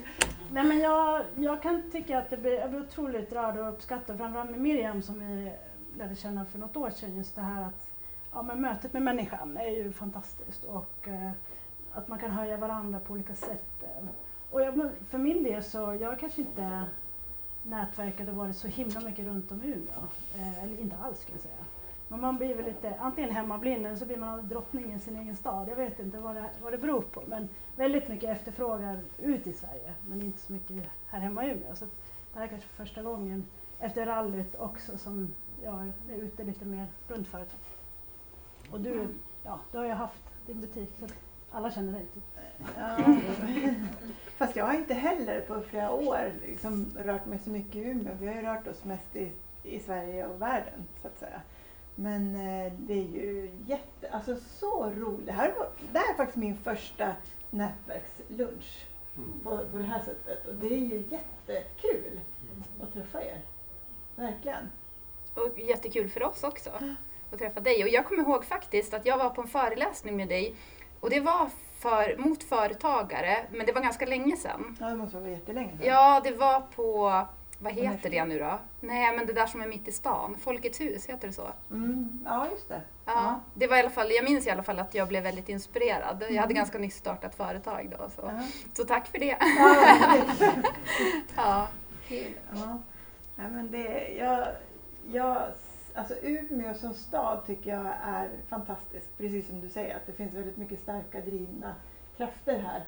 Nej, 0.51 0.63
men 0.63 0.79
jag, 0.79 1.21
jag 1.35 1.61
kan 1.61 1.91
tycka 1.91 2.17
att 2.17 2.29
det 2.29 2.37
blir, 2.37 2.59
jag 2.59 2.69
blir 2.69 2.79
otroligt 2.79 3.33
rörd 3.33 3.57
och 3.57 3.69
uppskattad, 3.69 4.17
framförallt 4.17 4.49
med 4.49 4.59
Miriam 4.59 5.01
som 5.01 5.19
vi 5.19 5.51
lärde 5.97 6.15
känna 6.15 6.45
för 6.45 6.59
något 6.59 6.77
år 6.77 6.89
sedan, 6.89 7.17
just 7.17 7.35
det 7.35 7.41
här 7.41 7.61
att 7.61 7.91
ja, 8.33 8.41
men 8.41 8.61
mötet 8.61 8.93
med 8.93 9.01
människan 9.01 9.57
är 9.57 9.69
ju 9.69 9.91
fantastiskt 9.91 10.63
och 10.63 11.07
eh, 11.07 11.31
att 11.93 12.07
man 12.07 12.19
kan 12.19 12.31
höja 12.31 12.57
varandra 12.57 12.99
på 12.99 13.13
olika 13.13 13.35
sätt. 13.35 13.83
Och 14.51 14.61
jag, 14.61 14.91
för 15.09 15.17
min 15.17 15.43
del 15.43 15.63
så, 15.63 15.97
jag 16.01 16.19
kanske 16.19 16.41
inte 16.41 16.85
nätverkat 17.63 18.29
och 18.29 18.35
varit 18.35 18.57
så 18.57 18.67
himla 18.67 18.99
mycket 18.99 19.25
runt 19.25 19.51
om 19.51 19.61
Umeå. 19.61 20.07
Eh, 20.35 20.63
eller 20.63 20.79
inte 20.79 20.95
alls 20.97 21.19
skulle 21.19 21.35
jag 21.35 21.41
säga. 21.41 21.65
Men 22.07 22.21
man 22.21 22.37
blir 22.37 22.55
väl 22.55 22.65
lite 22.65 22.95
antingen 22.99 23.31
hemmablind 23.31 23.85
eller 23.85 23.95
så 23.95 24.05
blir 24.05 24.17
man 24.17 24.47
drottning 24.47 24.93
i 24.93 24.99
sin 24.99 25.17
egen 25.17 25.35
stad. 25.35 25.69
Jag 25.69 25.75
vet 25.75 25.99
inte 25.99 26.19
vad 26.19 26.35
det, 26.35 26.49
vad 26.61 26.73
det 26.73 26.77
beror 26.77 27.01
på. 27.01 27.23
Men 27.27 27.49
väldigt 27.75 28.09
mycket 28.09 28.29
efterfrågan 28.29 28.97
ut 29.17 29.47
i 29.47 29.53
Sverige 29.53 29.93
men 30.07 30.21
inte 30.21 30.39
så 30.39 30.53
mycket 30.53 30.83
här 31.07 31.19
hemma 31.19 31.45
i 31.45 31.51
Umeå. 31.51 31.75
Så 31.75 31.85
det 31.85 32.39
här 32.39 32.43
är 32.43 32.47
kanske 32.47 32.67
första 32.67 33.03
gången 33.03 33.45
efter 33.79 34.05
rallyt 34.05 34.55
också 34.55 34.97
som 34.97 35.33
jag 35.63 35.91
är 36.09 36.15
ute 36.15 36.43
lite 36.43 36.65
mer 36.65 36.87
runt 37.07 37.27
företag. 37.27 37.59
Och 38.71 38.79
du, 38.79 39.07
ja, 39.43 39.59
du 39.71 39.77
har 39.77 39.85
ju 39.85 39.91
haft 39.91 40.23
din 40.45 40.61
butik 40.61 40.89
så 40.99 41.07
alla 41.53 41.71
känner 41.71 41.93
dig. 41.93 42.05
Typ. 42.13 42.23
Ja. 42.77 42.97
Fast 44.37 44.55
jag 44.55 44.65
har 44.65 44.73
inte 44.73 44.93
heller 44.93 45.41
på 45.41 45.61
flera 45.61 45.91
år 45.91 46.31
liksom 46.45 46.91
rört 46.97 47.25
mig 47.25 47.39
så 47.39 47.49
mycket 47.49 47.75
i 47.75 47.79
Umeå. 47.79 48.13
Vi 48.19 48.27
har 48.27 48.33
ju 48.33 48.41
rört 48.41 48.67
oss 48.67 48.83
mest 48.83 49.15
i, 49.15 49.31
i 49.63 49.79
Sverige 49.79 50.27
och 50.27 50.41
världen 50.41 50.87
så 51.01 51.07
att 51.07 51.19
säga. 51.19 51.41
Men 51.95 52.35
eh, 52.35 52.73
det 52.77 52.93
är 52.93 53.07
ju 53.07 53.51
jätte, 53.65 54.09
alltså 54.09 54.35
så 54.35 54.89
roligt. 54.89 55.25
Det 55.25 55.31
här, 55.31 55.53
var, 55.57 55.67
det 55.91 55.99
här 55.99 56.13
är 56.13 56.17
faktiskt 56.17 56.37
min 56.37 56.57
första 56.57 57.15
nätverkslunch 57.49 58.85
på, 59.43 59.57
på 59.71 59.77
det 59.77 59.83
här 59.83 59.99
sättet. 59.99 60.47
Och 60.47 60.55
det 60.55 60.73
är 60.73 60.77
ju 60.77 61.03
jättekul 61.09 62.19
att 62.81 62.93
träffa 62.93 63.23
er. 63.23 63.41
Verkligen. 64.15 64.69
Och 65.33 65.59
jättekul 65.59 66.09
för 66.09 66.23
oss 66.23 66.43
också 66.43 66.69
att 67.31 67.39
träffa 67.39 67.59
dig. 67.59 67.83
Och 67.83 67.89
jag 67.89 68.05
kommer 68.05 68.23
ihåg 68.23 68.45
faktiskt 68.45 68.93
att 68.93 69.05
jag 69.05 69.17
var 69.17 69.29
på 69.29 69.41
en 69.41 69.47
föreläsning 69.47 70.17
med 70.17 70.27
dig 70.27 70.55
och 71.03 71.09
det 71.09 71.19
var 71.19 71.49
för, 71.79 72.17
mot 72.17 72.43
företagare, 72.43 73.37
men 73.51 73.65
det 73.65 73.71
var 73.71 73.81
ganska 73.81 74.05
länge 74.05 74.37
sedan. 74.37 74.77
Ja, 74.79 74.85
det 74.87 74.95
måste 74.95 75.17
vara 75.17 75.29
jättelänge 75.29 75.71
sedan. 75.77 75.87
Ja, 75.87 76.21
det 76.23 76.31
var 76.31 76.59
på, 76.75 77.21
vad 77.59 77.73
heter 77.73 78.09
det 78.09 78.25
nu 78.25 78.39
då? 78.39 78.59
Nej, 78.79 79.17
men 79.17 79.25
det 79.25 79.33
där 79.33 79.45
som 79.47 79.61
är 79.61 79.67
mitt 79.67 79.87
i 79.87 79.91
stan. 79.91 80.37
Folkets 80.43 80.81
hus, 80.81 81.05
heter 81.09 81.27
det 81.27 81.33
så? 81.33 81.47
Mm, 81.71 82.21
ja, 82.25 82.47
just 82.51 82.69
det. 82.69 82.81
Ja, 83.05 83.39
det 83.53 83.67
var 83.67 83.77
i 83.77 83.79
alla 83.79 83.89
fall, 83.89 84.11
jag 84.11 84.23
minns 84.23 84.47
i 84.47 84.49
alla 84.49 84.63
fall 84.63 84.79
att 84.79 84.95
jag 84.95 85.07
blev 85.07 85.23
väldigt 85.23 85.49
inspirerad. 85.49 86.17
Jag 86.21 86.27
hade 86.27 86.39
Mm. 86.41 86.53
ganska 86.55 86.77
nyss 86.77 86.95
startat 86.95 87.35
företag 87.35 87.95
då, 87.99 88.09
så, 88.09 88.21
Ja. 88.21 88.43
så 88.73 88.83
tack 88.83 89.07
för 89.07 89.19
det. 89.19 89.37
Ja, 89.39 89.85
Ja. 91.35 91.67
Ja. 92.53 92.79
Ja, 93.35 93.43
men 93.49 93.71
det, 93.71 94.07
jag, 94.17 94.47
jag, 95.11 95.37
alltså 95.95 96.13
Umeå 96.21 96.73
som 96.73 96.93
stad 96.93 97.45
tycker 97.45 97.69
jag 97.69 97.93
är 98.03 98.29
fantastisk. 98.47 99.17
Precis 99.17 99.47
som 99.47 99.61
du 99.61 99.69
säger, 99.69 99.95
att 99.95 100.05
det 100.05 100.13
finns 100.13 100.33
väldigt 100.33 100.57
mycket 100.57 100.79
starka 100.79 101.21
drivna 101.21 101.75
krafter 102.17 102.59
här. 102.59 102.83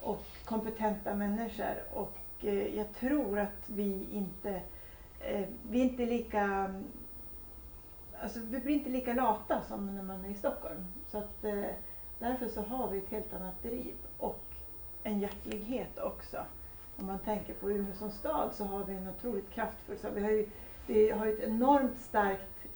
Och 0.00 0.24
kompetenta 0.44 1.14
människor. 1.14 1.74
Och 1.94 2.18
eh, 2.40 2.76
jag 2.76 2.92
tror 2.92 3.38
att 3.38 3.64
vi 3.66 4.06
inte, 4.12 4.62
eh, 5.20 5.48
vi 5.70 5.80
är 5.80 5.84
inte 5.84 6.06
lika 6.06 6.74
Alltså, 8.22 8.40
vi 8.40 8.58
blir 8.60 8.74
inte 8.74 8.90
lika 8.90 9.14
lata 9.14 9.62
som 9.68 9.96
när 9.96 10.02
man 10.02 10.24
är 10.24 10.28
i 10.28 10.34
Stockholm. 10.34 10.86
Så 11.10 11.18
att, 11.18 11.44
eh, 11.44 11.64
därför 12.18 12.48
så 12.48 12.62
har 12.62 12.88
vi 12.88 12.98
ett 12.98 13.10
helt 13.10 13.34
annat 13.34 13.62
driv 13.62 13.94
och 14.18 14.44
en 15.02 15.20
hjärtlighet 15.20 15.98
också 15.98 16.36
om 17.00 17.06
man 17.06 17.18
tänker 17.18 17.54
på 17.54 17.70
Umeå 17.70 17.94
som 17.94 18.10
stad 18.10 18.54
så 18.54 18.64
har 18.64 18.84
vi 18.84 18.94
en 18.94 19.08
otroligt 19.08 19.50
kraftfull 19.50 19.98
så 19.98 20.10
Vi 20.10 20.22
har 20.22 20.30
ju, 20.30 20.48
vi 20.90 21.10
har 21.10 21.26
ett 21.26 21.40
enormt 21.40 22.00
starkt 22.00 22.66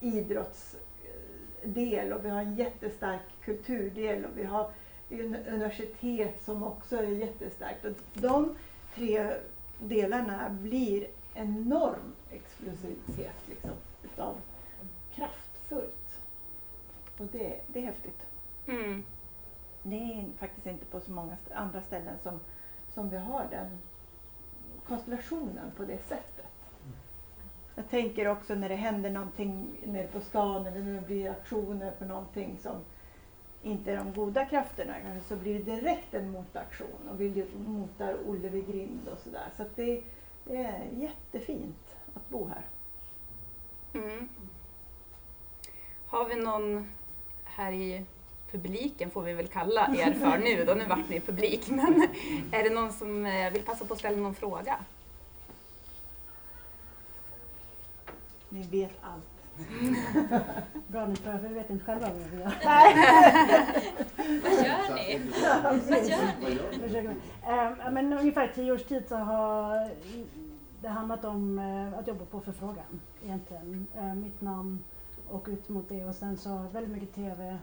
idrottsdel 0.00 2.12
och 2.12 2.24
vi 2.24 2.28
har 2.28 2.40
en 2.40 2.54
jättestark 2.54 3.20
kulturdel 3.44 4.24
och 4.24 4.38
vi 4.38 4.44
har 4.44 4.70
un- 5.10 5.46
universitet 5.48 6.42
som 6.42 6.62
också 6.62 6.96
är 6.96 7.08
jättestarkt. 7.08 7.84
Och 7.84 7.92
de 8.14 8.56
tre 8.94 9.32
delarna 9.80 10.50
blir 10.50 11.06
enorm 11.34 12.12
explosivitet. 12.30 13.34
Liksom. 13.48 13.70
fyllt 14.02 14.18
av 14.18 14.36
kraftfullt. 15.14 16.18
Och 17.18 17.26
det, 17.26 17.60
det 17.66 17.78
är 17.78 17.82
häftigt. 17.84 18.20
Mm. 18.66 19.04
Det 19.82 19.96
är 19.96 20.28
faktiskt 20.38 20.66
inte 20.66 20.84
på 20.84 21.00
så 21.00 21.10
många 21.10 21.36
andra 21.54 21.82
ställen 21.82 22.16
som, 22.22 22.40
som 22.94 23.10
vi 23.10 23.16
har 23.16 23.46
den 23.50 23.78
konstellationen 24.86 25.70
på 25.76 25.84
det 25.84 25.98
sättet. 25.98 26.41
Jag 27.74 27.90
tänker 27.90 28.28
också 28.28 28.54
när 28.54 28.68
det 28.68 28.74
händer 28.74 29.10
någonting 29.10 29.66
nere 29.84 30.06
på 30.06 30.20
stan 30.20 30.66
eller 30.66 30.80
när 30.80 30.94
det 30.94 31.06
blir 31.06 31.30
aktioner 31.30 31.90
på 31.90 32.04
någonting 32.04 32.58
som 32.62 32.76
inte 33.62 33.92
är 33.92 33.96
de 33.96 34.12
goda 34.12 34.44
krafterna 34.44 34.94
så 35.28 35.36
blir 35.36 35.58
det 35.58 35.74
direkt 35.74 36.14
en 36.14 36.30
motaktion 36.30 37.08
och 37.10 37.20
vill 37.20 37.36
ju 37.36 37.46
mota 37.66 38.14
Olle 38.26 38.48
vid 38.48 38.66
grind 38.66 39.08
och 39.12 39.18
sådär. 39.18 39.48
Så 39.56 39.62
att 39.62 39.76
det, 39.76 40.02
det 40.44 40.56
är 40.56 40.88
jättefint 41.00 41.96
att 42.14 42.28
bo 42.28 42.48
här. 42.48 42.62
Mm. 43.94 44.28
Har 46.06 46.28
vi 46.28 46.34
någon 46.34 46.88
här 47.44 47.72
i 47.72 48.04
publiken, 48.50 49.10
får 49.10 49.22
vi 49.22 49.32
väl 49.32 49.48
kalla 49.48 49.94
er 49.96 50.12
för 50.12 50.38
nu 50.38 50.64
då, 50.64 50.74
nu 50.74 50.84
vart 50.84 51.08
ni 51.08 51.20
publik, 51.20 51.70
men 51.70 52.08
är 52.52 52.62
det 52.62 52.74
någon 52.74 52.92
som 52.92 53.26
eh, 53.26 53.52
vill 53.52 53.62
passa 53.62 53.84
på 53.84 53.92
att 53.92 53.98
ställa 53.98 54.16
någon 54.16 54.34
fråga? 54.34 54.78
Ni 58.52 58.62
vet 58.62 58.92
allt. 59.00 59.24
Bra 60.88 61.06
ni 61.06 61.16
för 61.16 61.38
vi 61.38 61.54
vet 61.54 61.70
inte 61.70 61.84
själva 61.84 62.08
vad 62.08 62.16
vi 62.30 62.38
gör. 62.38 62.44
Vad 64.42 64.52
gör 64.66 64.94
ni? 64.94 65.20
Vad 66.80 66.90
gör 66.90 67.02
ni? 67.02 67.14
Ja, 67.42 67.90
men 67.90 68.12
ungefär 68.12 68.52
tio 68.54 68.72
års 68.72 68.84
tid 68.84 69.08
så 69.08 69.16
har 69.16 69.90
det 70.80 70.88
handlat 70.88 71.24
om 71.24 71.58
eh, 71.58 71.98
att 71.98 72.08
jobba 72.08 72.24
på 72.24 72.40
förfrågan 72.40 73.00
egentligen. 73.24 73.86
Eh, 73.96 74.14
mitt 74.14 74.40
namn 74.40 74.84
och 75.30 75.48
ut 75.48 75.68
mot 75.68 75.88
det 75.88 76.04
och 76.04 76.14
sen 76.14 76.36
så 76.36 76.64
väldigt 76.72 76.92
mycket 76.92 77.14
TV. 77.14 77.58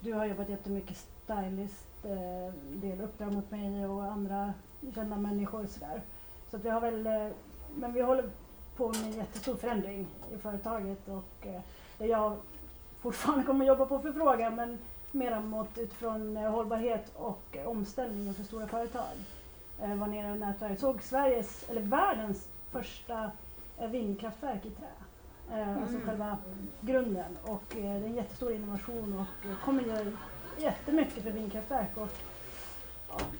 Du 0.00 0.12
har 0.12 0.24
jobbat 0.26 0.48
jättemycket 0.48 0.96
stylist, 0.96 2.04
eh, 2.04 2.54
del 2.74 3.00
uppdrag 3.00 3.34
mot 3.34 3.50
mig 3.50 3.86
och 3.86 4.04
andra 4.04 4.52
kända 4.94 5.16
människor 5.16 5.64
och 5.64 5.70
sådär. 5.70 6.02
Så 6.50 6.56
att 6.56 6.64
vi 6.64 6.68
har 6.68 6.80
väl, 6.80 7.06
eh, 7.06 7.28
men 7.76 7.92
vi 7.92 8.00
håller 8.00 8.30
på 8.76 8.88
med 8.88 8.96
en 9.04 9.12
jättestor 9.12 9.56
förändring 9.56 10.06
i 10.34 10.38
företaget 10.38 11.08
och 11.08 11.46
eh, 11.46 11.60
där 11.98 12.06
jag 12.06 12.36
fortfarande 13.00 13.44
kommer 13.44 13.66
jobba 13.66 13.86
på 13.86 13.98
förfrågan 13.98 14.54
men 14.54 14.78
mera 15.12 15.40
mot 15.40 15.78
utifrån 15.78 16.36
eh, 16.36 16.50
hållbarhet 16.50 17.12
och 17.16 17.42
eh, 17.52 17.66
omställning 17.66 18.34
för 18.34 18.42
stora 18.44 18.66
företag. 18.66 19.12
Eh, 19.82 19.94
var 19.94 20.06
nere 20.06 20.32
och 20.32 20.38
nätverk. 20.38 20.78
Såg 20.78 21.02
Sveriges, 21.02 21.70
eller 21.70 21.80
världens 21.80 22.48
första 22.70 23.30
vindkraftverk 23.90 24.66
i 24.66 24.70
trä. 24.70 24.86
Alltså 25.80 25.96
Mm. 25.96 26.06
själva 26.06 26.38
grunden. 26.80 27.36
Och 27.44 27.62
det 27.74 27.86
är 27.86 27.94
en 27.94 28.14
jättestor 28.14 28.52
innovation 28.52 29.20
och 29.20 29.60
kommer 29.64 29.82
göra 29.82 30.12
jättemycket 30.58 31.22
för 31.22 31.30
vindkraftverk. 31.30 31.96
Och, 31.96 32.08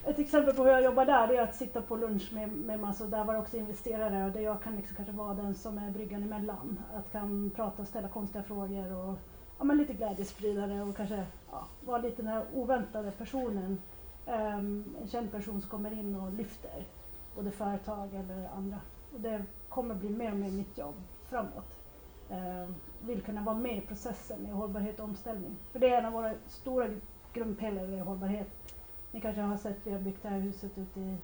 ett 0.03 0.19
exempel 0.19 0.55
på 0.55 0.63
hur 0.63 0.71
jag 0.71 0.83
jobbar 0.83 1.05
där 1.05 1.27
det 1.27 1.37
är 1.37 1.41
att 1.41 1.55
sitta 1.55 1.81
på 1.81 1.95
lunch 1.95 2.33
med, 2.33 2.49
med 2.49 2.79
massor, 2.79 3.07
där 3.07 3.23
var 3.23 3.33
det 3.33 3.39
också 3.39 3.57
investerare 3.57 4.25
och 4.25 4.31
där 4.31 4.41
jag 4.41 4.61
kan 4.61 4.75
liksom 4.75 4.95
kanske 4.95 5.13
vara 5.13 5.33
den 5.33 5.55
som 5.55 5.77
är 5.77 5.91
bryggan 5.91 6.23
emellan. 6.23 6.79
Att 6.95 7.11
kan 7.11 7.51
prata 7.55 7.81
och 7.81 7.87
ställa 7.87 8.07
konstiga 8.07 8.43
frågor 8.43 8.95
och 8.95 9.17
ja, 9.57 9.63
men 9.63 9.77
lite 9.77 9.93
glädjespridare 9.93 10.81
och 10.81 10.95
kanske 10.95 11.25
ja, 11.51 11.67
vara 11.85 11.97
lite 11.97 12.21
den 12.21 12.31
här 12.31 12.45
oväntade 12.53 13.11
personen. 13.11 13.81
Um, 14.25 14.95
en 15.01 15.07
känd 15.07 15.31
person 15.31 15.61
som 15.61 15.69
kommer 15.69 15.91
in 15.91 16.15
och 16.15 16.33
lyfter 16.33 16.85
både 17.35 17.51
företag 17.51 18.09
eller 18.13 18.49
andra. 18.55 18.77
Och 19.13 19.21
det 19.21 19.43
kommer 19.69 19.95
bli 19.95 20.09
mer 20.09 20.31
och 20.31 20.37
mer 20.37 20.51
mitt 20.51 20.77
jobb 20.77 20.95
framåt. 21.29 21.77
Ehm, 22.29 22.75
vill 23.01 23.21
kunna 23.21 23.41
vara 23.41 23.55
med 23.55 23.77
i 23.77 23.81
processen 23.81 24.45
i 24.45 24.51
hållbarhet 24.51 24.99
och 24.99 25.05
omställning. 25.05 25.55
För 25.71 25.79
det 25.79 25.89
är 25.89 25.97
en 25.97 26.05
av 26.05 26.13
våra 26.13 26.33
stora 26.47 26.87
grundpelare 27.33 27.95
i 27.95 27.99
hållbarhet. 27.99 28.47
Ni 29.17 29.21
kanske 29.21 29.41
har 29.41 29.57
sett, 29.57 29.77
vi 29.83 29.91
har 29.91 29.99
byggt 29.99 30.23
det 30.23 30.29
här 30.29 30.39
huset 30.39 30.77
ute 30.77 30.99
i 30.99 31.17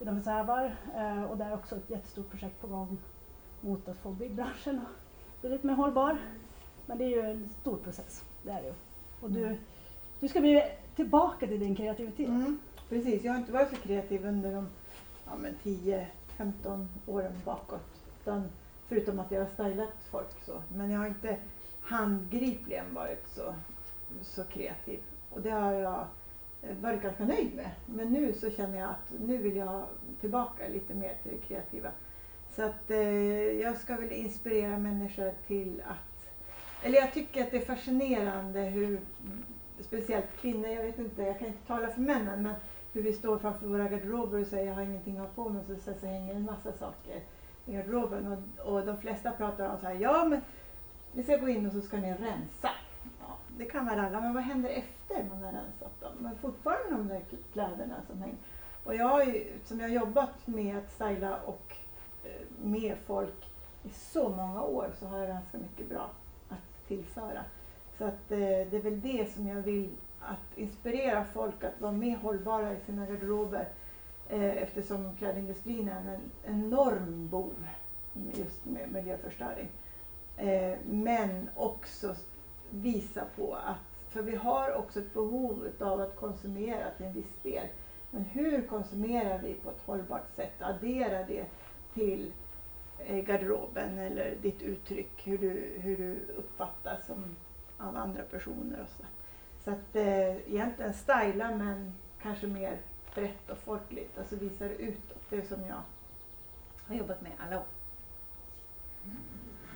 utanför 0.00 0.22
Sävar 0.22 0.76
eh, 0.96 1.22
och 1.22 1.36
där 1.36 1.46
är 1.46 1.54
också 1.54 1.76
ett 1.76 1.90
jättestort 1.90 2.30
projekt 2.30 2.60
på 2.60 2.66
gång 2.66 2.98
mot 3.60 3.88
att 3.88 3.96
få 3.96 4.10
byggbranschen 4.10 4.80
att 4.80 5.40
bli 5.40 5.50
lite 5.50 5.66
mer 5.66 5.74
hållbar. 5.74 6.18
Men 6.86 6.98
det 6.98 7.04
är 7.04 7.08
ju 7.08 7.20
en 7.20 7.50
stor 7.60 7.76
process, 7.76 8.24
det 8.42 8.50
är 8.50 8.62
det 8.62 8.66
ju. 8.66 8.74
Och 9.20 9.30
du, 9.30 9.58
du 10.20 10.28
ska 10.28 10.40
bli 10.40 10.62
tillbaka 10.96 11.46
till 11.46 11.60
din 11.60 11.76
kreativitet. 11.76 12.28
Mm, 12.28 12.58
precis, 12.88 13.24
jag 13.24 13.32
har 13.32 13.38
inte 13.38 13.52
varit 13.52 13.70
så 13.70 13.76
kreativ 13.76 14.26
under 14.26 14.54
de 14.54 14.68
ja, 15.26 15.32
men 15.36 15.54
10-15 15.62 16.86
åren 17.06 17.32
bakåt. 17.44 18.02
Utan, 18.20 18.48
förutom 18.88 19.18
att 19.18 19.30
jag 19.30 19.40
har 19.40 19.48
stylat 19.48 20.04
folk 20.10 20.44
så. 20.44 20.62
Men 20.74 20.90
jag 20.90 20.98
har 20.98 21.06
inte 21.06 21.36
handgripligen 21.80 22.94
varit 22.94 23.28
så, 23.28 23.54
så 24.22 24.44
kreativ. 24.44 25.00
Och 25.30 25.40
det 25.40 25.50
har 25.50 25.72
jag 25.72 26.06
varit 26.80 27.02
ganska 27.02 27.24
nöjd 27.24 27.54
med. 27.54 27.70
Men 27.86 28.12
nu 28.12 28.32
så 28.32 28.50
känner 28.50 28.78
jag 28.78 28.90
att 28.90 29.20
nu 29.20 29.36
vill 29.36 29.56
jag 29.56 29.84
tillbaka 30.20 30.68
lite 30.68 30.94
mer 30.94 31.14
till 31.22 31.32
det 31.32 31.46
kreativa. 31.46 31.90
Så 32.50 32.62
att 32.62 32.90
eh, 32.90 32.98
jag 33.60 33.76
ska 33.76 33.96
väl 33.96 34.12
inspirera 34.12 34.78
människor 34.78 35.32
till 35.46 35.82
att... 35.86 36.30
Eller 36.82 36.98
jag 36.98 37.12
tycker 37.12 37.42
att 37.42 37.50
det 37.50 37.56
är 37.56 37.64
fascinerande 37.64 38.60
hur 38.60 39.00
speciellt 39.80 40.36
kvinnor, 40.40 40.68
jag 40.68 40.82
vet 40.82 40.98
inte, 40.98 41.22
jag 41.22 41.38
kan 41.38 41.48
inte 41.48 41.66
tala 41.66 41.88
för 41.88 42.00
männen, 42.00 42.42
men 42.42 42.54
hur 42.92 43.02
vi 43.02 43.12
står 43.12 43.38
framför 43.38 43.66
våra 43.66 43.88
garderober 43.88 44.40
och 44.40 44.46
säger 44.46 44.66
jag 44.66 44.74
har 44.74 44.82
ingenting 44.82 45.18
att 45.18 45.36
ha 45.36 45.44
på 45.44 45.50
mig 45.50 45.64
så, 45.66 45.76
så, 45.76 45.98
så 46.00 46.06
hänger 46.06 46.34
en 46.34 46.44
massa 46.44 46.72
saker 46.72 47.20
i 47.66 47.72
garderoben 47.72 48.26
och, 48.32 48.72
och 48.72 48.86
de 48.86 48.96
flesta 48.96 49.30
pratar 49.30 49.68
om 49.68 49.80
så 49.80 49.86
här, 49.86 49.94
ja 49.94 50.24
men 50.24 50.40
ni 51.12 51.22
ska 51.22 51.36
gå 51.36 51.48
in 51.48 51.66
och 51.66 51.72
så 51.72 51.80
ska 51.80 51.96
ni 51.96 52.12
rensa. 52.12 52.70
Det 53.58 53.64
kan 53.64 53.86
väl 53.86 53.98
alla, 53.98 54.20
men 54.20 54.34
vad 54.34 54.42
händer 54.42 54.70
efter 54.70 55.24
man 55.24 55.42
har 55.42 55.52
rensat 55.52 56.00
dem? 56.00 56.12
Men 56.18 56.36
fortfarande 56.36 56.90
de 56.90 57.08
där 57.08 57.22
kläderna 57.52 57.96
som 58.06 58.22
hänger. 58.22 58.36
Och 58.84 58.94
jag 58.94 59.08
har 59.08 59.24
ju, 59.24 59.58
som 59.64 59.80
jag 59.80 59.88
har 59.88 59.94
jobbat 59.94 60.46
med 60.46 60.78
att 60.78 60.92
styla 60.92 61.36
och 61.36 61.76
eh, 62.24 62.46
med 62.62 62.96
folk 63.06 63.48
i 63.82 63.88
så 63.90 64.28
många 64.28 64.62
år 64.62 64.90
så 64.98 65.06
har 65.06 65.18
jag 65.18 65.28
ganska 65.28 65.58
mycket 65.58 65.88
bra 65.88 66.10
att 66.48 66.88
tillföra. 66.88 67.44
Så 67.98 68.04
att 68.04 68.30
eh, 68.30 68.38
det 68.38 68.76
är 68.76 68.82
väl 68.82 69.00
det 69.00 69.32
som 69.34 69.48
jag 69.48 69.62
vill 69.62 69.90
att 70.20 70.58
inspirera 70.58 71.24
folk 71.24 71.64
att 71.64 71.80
vara 71.80 71.92
mer 71.92 72.16
hållbara 72.16 72.72
i 72.72 72.80
sina 72.86 73.06
garderober. 73.06 73.68
Eh, 74.28 74.62
eftersom 74.62 75.16
klädindustrin 75.16 75.88
är 75.88 76.14
en 76.14 76.30
enorm 76.54 77.28
bov 77.28 77.54
just 78.34 78.64
med 78.64 78.92
miljöförstöring. 78.92 79.68
Men 80.84 81.50
också 81.56 82.14
visa 82.70 83.24
på 83.36 83.54
att, 83.54 84.12
för 84.12 84.22
vi 84.22 84.36
har 84.36 84.74
också 84.74 85.00
ett 85.00 85.14
behov 85.14 85.68
av 85.80 86.00
att 86.00 86.16
konsumera 86.16 86.90
till 86.90 87.06
en 87.06 87.12
viss 87.12 87.38
del. 87.42 87.66
Men 88.10 88.24
hur 88.24 88.66
konsumerar 88.66 89.38
vi 89.38 89.54
på 89.54 89.70
ett 89.70 89.82
hållbart 89.86 90.34
sätt? 90.36 90.62
Addera 90.62 91.24
det 91.24 91.46
till 91.94 92.32
eh, 92.98 93.16
garderoben 93.16 93.98
eller 93.98 94.36
ditt 94.42 94.62
uttryck, 94.62 95.26
hur 95.26 95.38
du, 95.38 95.78
hur 95.80 95.96
du 95.96 96.32
uppfattas 96.36 97.06
som 97.06 97.24
av 97.78 97.96
andra 97.96 98.22
personer. 98.22 98.80
Och 98.82 98.88
så 98.96 99.04
så 99.68 99.74
att 99.74 99.96
eh, 99.96 100.36
egentligen 100.52 100.94
styla 100.94 101.50
men 101.50 101.94
kanske 102.22 102.46
mer 102.46 102.78
brett 103.14 103.50
och 103.50 103.58
folkligt, 103.58 104.18
alltså 104.18 104.36
visa 104.36 104.64
det 104.64 104.74
utåt. 104.74 105.30
Det 105.30 105.48
som 105.48 105.60
jag 105.64 105.82
har 106.86 106.94
jobbat 106.94 107.22
med 107.22 107.32
alla 107.38 107.58
år. 107.58 107.66
Mm. 109.04 109.16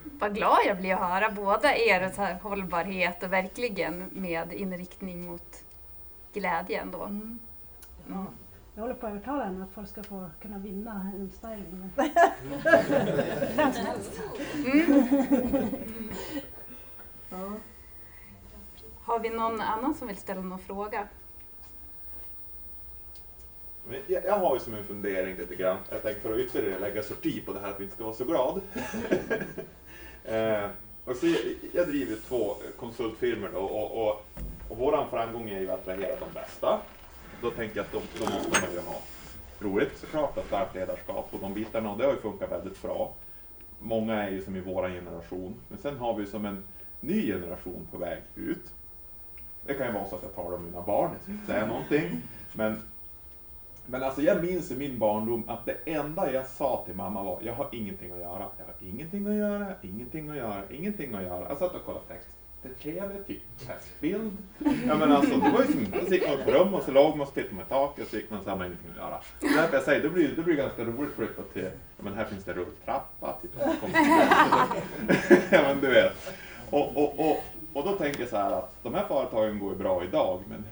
Vad 0.05 0.35
glad 0.35 0.59
jag 0.67 0.77
blir 0.77 0.95
att 0.95 1.01
höra 1.01 1.31
båda 1.31 1.77
er 1.77 2.11
så 2.15 2.23
här 2.23 2.35
hållbarhet 2.43 3.23
och 3.23 3.33
verkligen 3.33 4.05
med 4.12 4.53
inriktning 4.53 5.27
mot 5.27 5.65
glädjen 6.33 6.91
då. 6.91 7.03
Mm. 7.03 7.38
Mm. 8.09 8.27
Jag 8.75 8.83
håller 8.83 8.95
på 8.95 9.07
att 9.07 9.12
övertala 9.12 9.45
henne 9.45 9.65
att 9.65 9.73
folk 9.75 9.88
ska 9.88 10.03
få 10.03 10.31
kunna 10.43 10.59
vinna 10.59 11.12
en 11.15 11.31
styling. 11.31 11.91
Ja. 17.31 17.53
Har 19.03 19.19
vi 19.19 19.31
någon 19.31 19.61
annan 19.61 19.95
som 19.95 20.09
vill 20.09 20.17
ställa 20.17 20.41
någon 20.41 20.59
fråga? 20.59 21.09
Men 23.88 24.01
jag, 24.07 24.25
jag 24.25 24.38
har 24.38 24.55
ju 24.55 24.61
som 24.61 24.75
en 24.75 24.85
fundering 24.85 25.37
lite 25.37 25.55
grann. 25.55 25.77
Jag 25.91 26.03
tänker 26.03 26.21
för 26.21 26.33
att 26.33 26.38
ytterligare 26.38 26.79
lägga 26.79 27.03
sorti 27.03 27.47
på 27.47 27.53
det 27.53 27.61
här 27.61 27.71
att 27.71 27.81
vi 27.81 27.85
inte 27.85 27.95
ska 27.95 28.05
vara 28.05 28.15
så 28.15 28.25
glad. 28.25 28.61
eh, 30.25 30.71
och 31.05 31.17
så, 31.17 31.27
jag, 31.27 31.37
jag 31.73 31.89
driver 31.89 32.17
två 32.29 32.57
konsultfirmor 32.77 33.51
då, 33.53 33.59
och, 33.59 34.09
och, 34.09 34.27
och 34.69 34.79
våran 34.79 35.11
framgång 35.11 35.51
är 35.51 35.61
ju 35.61 35.71
att 35.71 35.81
attrahera 35.81 36.17
de 36.21 36.35
bästa. 36.35 36.81
Då 37.43 37.51
tänker 37.51 37.77
jag 37.77 37.85
att 37.85 37.93
då, 37.93 38.01
de 38.19 38.33
måste 38.33 38.61
man 38.61 38.73
ju 38.73 38.81
ha 38.81 39.03
roligt 39.59 39.99
såklart, 39.99 40.39
och 40.39 40.45
starkt 40.45 40.75
ledarskap 40.75 41.29
och 41.31 41.41
de 41.41 41.55
bitarna 41.55 41.91
och 41.91 41.99
det 41.99 42.05
har 42.05 42.13
ju 42.13 42.21
funkat 42.21 42.53
väldigt 42.53 42.83
bra. 42.83 43.13
Många 43.79 44.23
är 44.23 44.31
ju 44.31 44.43
som 44.43 44.57
i 44.57 44.61
vår 44.61 44.89
generation, 44.89 45.55
men 45.69 45.79
sen 45.79 45.97
har 45.97 46.15
vi 46.15 46.27
som 46.27 46.47
en 46.47 46.65
ny 47.01 47.27
generation 47.27 47.87
på 47.91 47.99
väg 47.99 48.23
ut. 48.35 48.73
Det 49.67 49.75
kan 49.75 49.87
ju 49.87 49.93
vara 49.93 50.09
så 50.09 50.17
att 50.17 50.23
jag 50.23 50.35
talar 50.35 50.57
om 50.57 50.65
mina 50.65 50.83
barn, 50.83 51.11
jag 51.13 51.23
ska 51.23 51.33
inte 51.33 51.47
säga 51.47 51.67
någonting. 51.67 52.23
Men 52.53 52.83
men 53.93 54.03
alltså 54.03 54.23
jag 54.23 54.43
minns 54.45 54.71
i 54.71 54.77
min 54.77 54.99
barndom 54.99 55.45
att 55.47 55.67
det 55.67 55.77
enda 55.85 56.33
jag 56.33 56.47
sa 56.47 56.83
till 56.87 56.95
mamma 56.95 57.23
var 57.23 57.39
jag 57.43 57.55
har 57.55 57.69
ingenting 57.73 58.13
att 58.13 58.19
göra. 58.19 58.49
Jag 58.59 58.65
har 58.65 58.75
ingenting 58.81 59.27
att 59.27 59.35
göra, 59.35 59.67
ingenting 59.83 60.31
att 60.31 60.37
göra, 60.37 60.63
ingenting 60.71 61.15
att 61.15 61.23
göra. 61.23 61.47
Alltså, 61.47 61.65
jag 61.65 61.73
satt 61.73 61.81
och 61.81 61.87
kollade 61.87 62.07
text. 62.07 62.29
Det 62.63 63.25
typ 63.27 63.43
testbild. 63.67 64.33
Ja 64.87 64.95
men 64.95 65.13
alltså 65.13 65.37
det 65.37 65.51
var 65.51 65.61
ju 65.61 65.67
som, 65.67 66.07
så 66.07 66.15
gick 66.15 66.29
man 66.29 66.45
på 66.45 66.51
rum 66.51 66.75
och 66.75 66.83
så 66.83 66.91
låg 66.91 67.17
man 67.17 67.27
och 67.27 67.35
tittade 67.35 67.55
med 67.55 67.69
taket 67.69 68.05
och 68.05 68.11
så 68.11 68.17
gick 68.17 68.31
man 68.31 68.39
och 68.39 68.45
så 68.45 68.51
hade 68.51 68.59
man 68.59 68.69
ingenting 68.69 68.91
att 68.91 68.97
göra. 68.97 69.21
Det 69.41 69.47
är 69.47 69.63
därför 69.63 69.77
jag 69.77 69.85
säger, 69.85 70.03
det 70.03 70.09
blir, 70.09 70.37
det 70.37 70.43
blir 70.43 70.57
ganska 70.57 70.85
roligt 70.85 71.15
flytta 71.15 71.43
till, 71.53 71.71
ja 71.97 72.03
men 72.05 72.15
här 72.15 72.25
finns 72.25 72.45
det 72.45 72.53
rulltrappa, 72.53 73.37
titta 73.43 73.71
typ. 73.71 73.75
så 73.75 73.87
kommer 73.87 73.99
Ja 75.53 75.63
men 75.63 75.81
du 75.81 75.87
vet. 75.87 76.35
Och, 76.71 76.97
och, 76.97 77.31
och, 77.31 77.45
och 77.73 77.85
då 77.85 77.93
tänker 77.93 78.21
jag 78.21 78.29
så 78.29 78.37
här 78.37 78.53
att 78.53 78.75
de 78.83 78.95
här 78.95 79.05
företagen 79.05 79.59
går 79.59 79.73
ju 79.73 79.79
bra 79.79 80.05
idag 80.05 80.41
men 80.49 80.65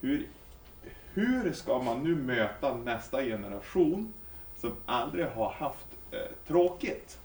hur, 0.00 0.26
hur 1.14 1.52
ska 1.52 1.78
man 1.78 2.02
nu 2.02 2.14
möta 2.14 2.74
nästa 2.74 3.22
generation 3.22 4.12
som 4.56 4.72
aldrig 4.86 5.26
har 5.26 5.50
haft 5.50 5.86
eh, 6.10 6.18
tråkigt? 6.46 7.18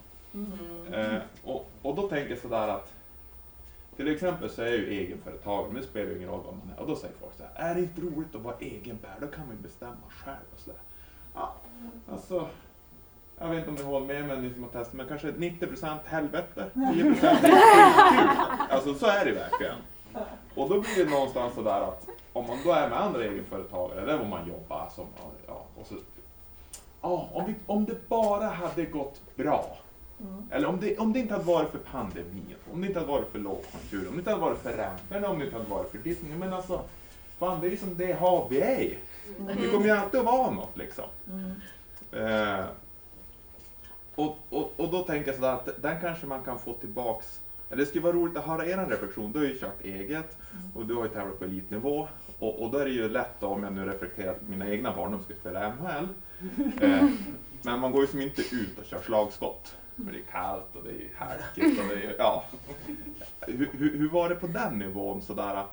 Eh, 0.92 1.18
och, 1.44 1.70
och 1.82 1.96
då 1.96 2.08
tänker 2.08 2.30
jag 2.30 2.40
sådär 2.40 2.68
att 2.68 2.94
till 3.96 4.08
exempel 4.08 4.50
så 4.50 4.62
är 4.62 4.66
jag 4.66 4.76
ju 4.76 4.90
egenföretagare, 4.90 5.80
det 5.80 5.84
spelar 5.84 6.10
ju 6.10 6.18
ingen 6.18 6.30
roll 6.30 6.42
vad 6.46 6.54
man 6.58 6.70
är. 6.78 6.82
Och 6.82 6.88
då 6.88 6.96
säger 6.96 7.14
folk 7.22 7.34
så 7.38 7.44
här, 7.44 7.70
är 7.70 7.76
det 7.76 7.82
inte 7.82 8.02
roligt 8.02 8.36
att 8.36 8.42
vara 8.42 8.56
egen 8.60 8.98
Per? 8.98 9.16
Då 9.22 9.28
kan 9.28 9.48
man 9.48 9.56
ju 9.56 9.62
bestämma 9.62 9.96
själv 10.10 10.46
och 10.54 10.60
sådär. 10.60 10.80
Ja, 11.36 11.56
alltså, 12.12 12.48
jag 13.40 13.50
vet 13.50 13.58
inte 13.58 13.70
om 13.70 13.76
ni 13.76 13.84
håller 13.84 14.06
med 14.06 14.26
mig, 14.26 14.42
ni 14.42 14.54
som 14.54 14.64
har 14.64 14.70
testat, 14.70 14.94
men 14.94 15.08
kanske 15.08 15.32
90% 15.32 15.98
helvete, 16.06 16.70
10% 16.74 16.94
kul. 16.94 17.16
Alltså 18.70 18.94
så 18.94 19.06
är 19.06 19.26
det 19.26 19.32
verkligen. 19.32 19.76
Och 20.56 20.70
då 20.70 20.82
blir 20.82 21.06
det 21.06 21.12
någonstans 21.12 21.56
sådär 21.56 21.82
att 21.82 22.08
om 22.34 22.48
man 22.48 22.58
då 22.64 22.72
är 22.72 22.90
med 22.90 23.02
andra 23.02 23.24
egenföretagare, 23.24 24.02
eller 24.02 24.22
om 24.22 24.30
man 24.30 24.48
jobbar 24.48 24.90
som, 24.96 25.06
ja, 25.48 25.66
och 25.80 25.88
så, 25.88 25.96
ja, 27.02 27.30
om, 27.34 27.46
vi, 27.46 27.56
om 27.66 27.86
det 27.86 28.10
bara 28.10 28.48
hade 28.48 28.86
gått 28.86 29.22
bra, 29.36 29.78
eller 30.52 30.68
om 30.68 30.80
det, 30.80 30.98
om 30.98 31.14
det 31.14 31.20
inte 31.20 31.34
hade 31.34 31.46
varit 31.46 31.70
för 31.70 31.78
pandemin, 31.78 32.56
om 32.74 32.82
det 32.82 32.88
inte 32.88 33.00
hade 33.00 33.12
varit 33.12 33.32
för 33.32 33.40
lågkonjunktur, 33.40 34.08
om 34.08 34.14
det 34.14 34.20
inte 34.20 34.30
hade 34.30 34.42
varit 34.42 34.60
för 34.60 34.74
räntorna, 34.74 35.30
om 35.30 35.40
det 35.40 35.46
inte 35.46 35.58
hade 35.58 35.70
varit 35.70 35.92
för 35.92 35.98
ditt. 35.98 36.20
Men 36.40 36.54
alltså, 36.54 36.82
fan 37.40 37.62
det 37.62 37.68
är 37.68 37.78
som 37.78 37.98
det 37.98 38.14
hav 38.14 38.50
vi 38.50 38.62
är 38.62 38.98
Det 39.38 39.72
kommer 39.72 39.86
ju 39.86 39.92
alltid 39.92 40.20
att 40.20 40.26
vara 40.26 40.52
något 40.52 40.78
liksom. 40.78 41.06
Eh, 42.12 42.66
och, 44.16 44.38
och, 44.50 44.72
och 44.78 44.92
då 44.92 45.04
tänker 45.04 45.28
jag 45.28 45.36
sådär 45.36 45.54
att 45.54 45.82
den 45.82 46.02
kanske 46.02 46.26
man 46.26 46.44
kan 46.44 46.60
få 46.60 46.74
tillbaks 46.74 47.42
det 47.76 47.86
skulle 47.86 48.04
vara 48.04 48.14
roligt 48.14 48.38
att 48.38 48.46
höra 48.46 48.66
er 48.66 48.86
reflektion. 48.90 49.32
Du 49.32 49.40
har 49.40 49.46
ju 49.46 49.60
kört 49.60 49.84
eget 49.84 50.38
och 50.76 50.86
du 50.86 50.96
har 50.96 51.04
ju 51.04 51.10
tävlat 51.10 51.40
på 51.40 51.46
elitnivå. 51.46 52.08
Och, 52.40 52.64
och 52.64 52.72
då 52.72 52.78
är 52.78 52.86
det 52.86 52.92
ju 52.92 53.10
lätt 53.10 53.40
då, 53.40 53.48
om 53.48 53.64
jag 53.64 53.74
nu 53.74 53.86
reflekterar 53.86 54.32
att 54.32 54.42
mina 54.42 54.70
egna 54.70 54.96
barn 54.96 55.12
de 55.12 55.24
ska 55.24 55.34
spela 55.34 55.70
MHL. 55.70 56.08
Eh, 56.82 57.10
men 57.62 57.80
man 57.80 57.92
går 57.92 58.02
ju 58.02 58.08
som 58.08 58.22
inte 58.22 58.42
ut 58.42 58.80
och 58.80 58.86
kör 58.86 59.02
slagskott. 59.02 59.76
För 59.96 60.12
det 60.12 60.18
är 60.18 60.24
kallt 60.32 60.76
och 60.76 60.84
det 60.84 60.90
är 60.90 61.10
halkigt 61.16 61.80
och 61.80 61.88
det 61.88 62.04
är, 62.04 62.16
ja. 62.18 62.44
Hur, 63.40 63.70
hur, 63.72 63.98
hur 63.98 64.10
var 64.10 64.30
det 64.30 64.36
på 64.36 64.48
den 64.48 64.80
nivån 64.80 65.22
sådär? 65.22 65.66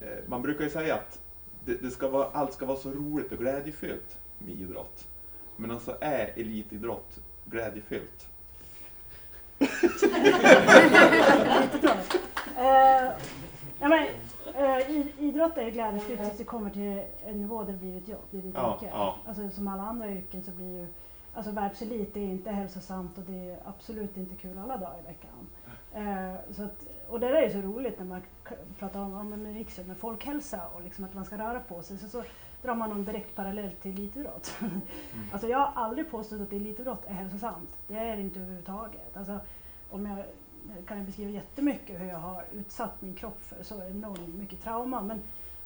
Eh, 0.00 0.08
man 0.26 0.42
brukar 0.42 0.64
ju 0.64 0.70
säga 0.70 0.94
att 0.94 1.20
det, 1.64 1.82
det 1.82 1.90
ska 1.90 2.08
vara, 2.08 2.28
allt 2.32 2.52
ska 2.52 2.66
vara 2.66 2.76
så 2.76 2.90
roligt 2.90 3.32
och 3.32 3.38
glädjefyllt 3.38 4.18
med 4.38 4.54
idrott. 4.54 5.08
Men 5.56 5.70
alltså 5.70 5.96
är 6.00 6.32
elitidrott 6.36 7.18
glädjefyllt? 7.44 8.28
Eh, 12.58 13.12
ja, 13.80 13.88
men, 13.88 14.02
i- 14.88 15.12
idrott 15.18 15.56
är 15.58 15.62
ju 15.62 15.70
glädjefyllt 15.70 16.20
tills 16.20 16.38
det 16.38 16.44
kommer 16.44 16.70
till 16.70 17.02
en 17.26 17.40
nivå 17.40 17.62
där 17.64 17.72
det 17.72 17.78
blir 17.78 17.96
ett 17.98 18.08
jobb, 18.08 18.20
det 18.30 18.36
blir 18.38 18.50
ett 18.50 18.56
Ja, 18.56 18.74
yrke. 18.82 18.90
ja. 18.94 19.16
Alltså, 19.28 19.50
som 19.50 19.68
alla 19.68 19.82
andra 19.82 20.10
yrken 20.10 20.42
så 20.42 20.50
blir 20.50 20.66
ju 20.80 20.86
Alltså 21.34 21.50
världselit 21.52 22.16
är 22.16 22.20
inte 22.20 22.50
hälsosamt 22.50 23.18
och 23.18 23.24
det 23.24 23.50
är 23.50 23.58
absolut 23.64 24.16
inte 24.16 24.34
kul 24.36 24.58
alla 24.58 24.76
dagar 24.76 24.96
i 25.04 25.06
veckan. 25.06 25.46
Eh, 25.94 26.34
så 26.54 26.62
att, 26.62 26.86
och 27.08 27.20
det 27.20 27.28
där 27.28 27.34
är 27.42 27.50
så 27.50 27.58
roligt 27.58 27.98
när 27.98 28.06
man 28.06 28.22
pratar 28.78 29.00
om, 29.00 29.14
om 29.16 29.46
riksdag, 29.54 29.86
med 29.88 29.96
folkhälsa 29.96 30.60
och 30.74 30.82
liksom 30.82 31.04
att 31.04 31.14
man 31.14 31.24
ska 31.24 31.38
röra 31.38 31.60
på 31.60 31.82
sig. 31.82 31.98
Så, 31.98 32.08
så 32.08 32.22
drar 32.62 32.74
man 32.74 32.92
en 32.92 33.04
direkt 33.04 33.34
parallell 33.34 33.72
till 33.82 33.90
elitidrott. 33.90 34.58
alltså 35.32 35.48
jag 35.48 35.58
har 35.58 35.82
aldrig 35.82 36.10
påstått 36.10 36.40
att 36.40 36.52
elitidrott 36.52 37.04
är 37.06 37.12
hälsosamt. 37.12 37.78
Det 37.88 37.98
är 37.98 38.16
det 38.16 38.22
inte 38.22 38.40
överhuvudtaget. 38.40 39.16
Alltså, 39.16 39.40
om 39.90 40.06
jag 40.06 40.24
kan 40.86 40.96
jag 40.96 41.06
beskriva 41.06 41.30
jättemycket 41.30 42.00
hur 42.00 42.06
jag 42.06 42.18
har 42.18 42.44
utsatt 42.52 43.02
min 43.02 43.14
kropp 43.14 43.40
för 43.40 43.62
så 43.62 43.82
enormt 43.82 44.34
mycket 44.34 44.62
trauma. 44.62 45.02
Men, 45.02 45.20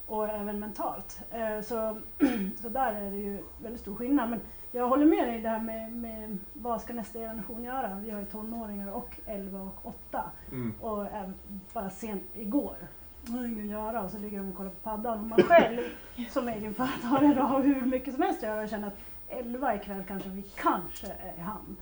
och 0.07 0.29
även 0.29 0.61
mentalt. 0.61 1.21
Eh, 1.31 1.61
så, 1.61 1.99
så 2.63 2.69
där 2.69 2.93
är 2.93 3.11
det 3.11 3.17
ju 3.17 3.43
väldigt 3.63 3.81
stor 3.81 3.95
skillnad. 3.95 4.31
Men 4.31 4.41
jag 4.73 4.89
håller 4.89 5.07
med 5.07 5.29
dig 5.29 5.41
där 5.41 5.61
med, 5.61 5.93
med 5.93 6.39
vad 6.53 6.81
ska 6.81 6.93
nästa 6.93 7.19
generation 7.19 7.65
göra? 7.65 8.01
Vi 8.05 8.11
har 8.11 8.21
ju 8.21 8.27
tonåringar 8.27 8.93
och 8.93 9.21
11 9.27 9.61
och 9.61 9.87
8. 9.87 10.31
Mm. 10.53 10.75
Och 10.81 11.07
även 11.07 11.35
bara 11.73 11.91
sent 11.91 12.23
igår. 12.35 12.77
Jag 13.27 13.33
har 13.33 13.45
inget 13.45 13.65
att 13.65 13.71
göra 13.71 14.03
och 14.03 14.11
så 14.11 14.19
ligger 14.19 14.39
de 14.39 14.49
och 14.49 14.57
kollar 14.57 14.71
på 14.71 14.81
paddan. 14.81 15.19
Och 15.19 15.27
man 15.27 15.43
själv 15.43 15.81
som 16.31 16.49
egenföretagare 16.49 17.41
har 17.41 17.63
hur 17.63 17.81
mycket 17.81 18.15
som 18.15 18.23
helst 18.23 18.39
att 18.39 18.49
göra 18.49 18.63
och 18.63 18.69
känner 18.69 18.89
att 18.89 18.99
11 19.29 19.75
ikväll 19.75 20.05
kanske 20.09 20.29
vi 20.29 20.43
kanske 20.43 21.07
är 21.07 21.35
i 21.37 21.41
hamn. 21.41 21.77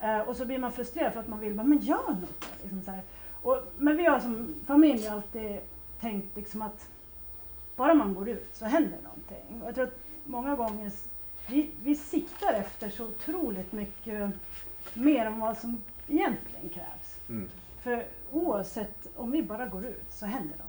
Eh, 0.00 0.20
och 0.20 0.36
så 0.36 0.44
blir 0.44 0.58
man 0.58 0.72
frustrerad 0.72 1.12
för 1.12 1.20
att 1.20 1.28
man 1.28 1.40
vill 1.40 1.54
bara, 1.54 1.66
men 1.66 1.78
gör 1.78 2.10
något. 2.10 2.40
då", 2.40 2.46
Liksom 2.62 2.82
så 2.82 2.90
här. 2.90 3.02
Och, 3.42 3.62
men 3.78 3.96
vi 3.96 4.06
har 4.06 4.20
som 4.20 4.54
familj 4.66 5.08
alltid 5.08 5.58
tänkt 6.00 6.36
liksom 6.36 6.62
att 6.62 6.88
bara 7.76 7.94
man 7.94 8.14
går 8.14 8.28
ut 8.28 8.48
så 8.52 8.64
händer 8.64 8.98
någonting. 9.02 9.62
Och 9.62 9.68
jag 9.68 9.74
tror 9.74 9.86
att 9.86 9.98
många 10.24 10.56
gånger 10.56 10.92
vi, 11.48 11.70
vi 11.82 11.94
siktar 11.94 12.52
efter 12.52 12.90
så 12.90 13.04
otroligt 13.04 13.72
mycket 13.72 14.30
mer 14.94 15.26
än 15.26 15.40
vad 15.40 15.58
som 15.58 15.82
egentligen 16.08 16.68
krävs. 16.68 17.28
Mm. 17.28 17.48
För 17.82 18.06
oavsett 18.32 19.06
om 19.16 19.30
vi 19.30 19.42
bara 19.42 19.66
går 19.66 19.86
ut 19.86 20.04
så 20.10 20.26
händer 20.26 20.56
någonting. 20.56 20.65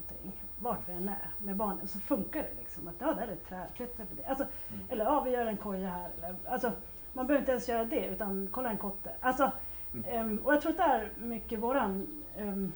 Vart 0.60 0.90
vi 0.90 0.94
än 0.94 1.10
är 1.10 1.30
med 1.46 1.56
barnen 1.56 1.88
så 1.88 2.00
funkar 2.00 2.44
det 2.44 2.60
liksom. 2.60 2.88
Att 2.88 2.96
ja, 3.00 3.14
där 3.14 3.28
är 3.28 3.32
ett 3.32 3.50
träd, 3.50 3.68
klättra 3.76 4.06
på 4.06 4.16
det. 4.16 4.26
Alltså, 4.26 4.46
Eller 4.90 5.06
ja, 5.06 5.22
vi 5.22 5.32
gör 5.32 5.46
en 5.46 5.58
koja 5.58 5.90
här. 5.90 6.10
Eller, 6.18 6.36
alltså, 6.50 6.72
man 7.14 7.28
behöver 7.28 7.42
inte 7.42 7.52
ens 7.52 7.70
göra 7.70 7.86
det 7.86 8.06
utan 8.06 8.48
kolla 8.52 8.70
en 8.70 8.78
kotte. 8.78 9.12
Alltså, 9.20 9.52
ehm, 10.08 10.38
och 10.44 10.54
jag 10.54 10.62
tror 10.62 10.72
att 10.72 10.78
det 10.78 10.84
är 10.84 11.12
mycket 11.18 11.60
våran 11.60 12.08
um, 12.40 12.74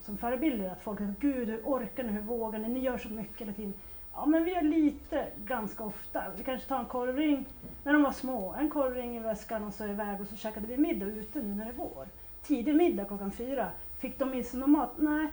som 0.00 0.16
förebilder 0.16 0.70
att 0.70 0.82
folk 0.82 0.98
säger 0.98 1.14
Gud 1.20 1.48
hur 1.48 1.62
orkar 1.64 2.02
ni, 2.02 2.12
hur 2.12 2.20
vågar 2.20 2.58
ni, 2.58 2.68
ni 2.68 2.80
gör 2.80 2.98
så 2.98 3.08
mycket 3.08 3.40
hela 3.40 3.52
tiden. 3.52 3.74
Ja 4.14 4.26
men 4.26 4.44
vi 4.44 4.54
gör 4.54 4.62
lite 4.62 5.26
ganska 5.44 5.84
ofta. 5.84 6.22
Vi 6.36 6.44
kanske 6.44 6.68
tar 6.68 6.78
en 6.78 6.84
korvring 6.84 7.46
när 7.84 7.92
de 7.92 8.02
var 8.02 8.12
små, 8.12 8.54
en 8.58 8.70
korvring 8.70 9.16
i 9.16 9.20
väskan 9.20 9.64
och 9.64 9.74
så 9.74 9.86
iväg 9.86 10.20
och 10.20 10.26
så 10.26 10.36
käkade 10.36 10.66
vi 10.66 10.76
middag 10.76 11.06
ute 11.06 11.42
nu 11.42 11.54
när 11.54 11.64
det 11.64 11.70
är 11.70 11.74
vår. 11.74 12.06
Tidig 12.42 12.74
middag 12.74 13.04
klockan 13.04 13.30
fyra. 13.30 13.68
Fick 13.98 14.18
de 14.18 14.34
i 14.34 14.42
sig 14.42 14.60
någon 14.60 14.70
mat? 14.70 14.90
Nej, 14.96 15.28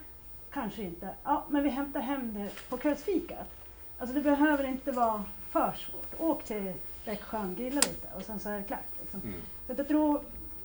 kanske 0.54 0.84
inte. 0.84 1.10
Ja, 1.24 1.44
men 1.50 1.64
vi 1.64 1.70
hämtar 1.70 2.00
hem 2.00 2.34
det 2.34 2.70
på 2.70 2.78
kvällsfikat. 2.78 3.52
Alltså 3.98 4.16
det 4.16 4.22
behöver 4.22 4.64
inte 4.64 4.92
vara 4.92 5.24
för 5.50 5.72
svårt. 5.72 6.20
Åk 6.20 6.44
till 6.44 6.74
Växjön, 7.06 7.56
grilla 7.56 7.82
lite 7.82 8.08
och 8.16 8.22
sen 8.22 8.40
så 8.40 8.50
är 8.50 8.58
det 8.58 8.64
klart. 8.64 8.80
Liksom. 9.02 9.22
Mm. 9.22 9.42
Så 9.68 9.74
jag 9.78 9.88
tror 9.88 10.22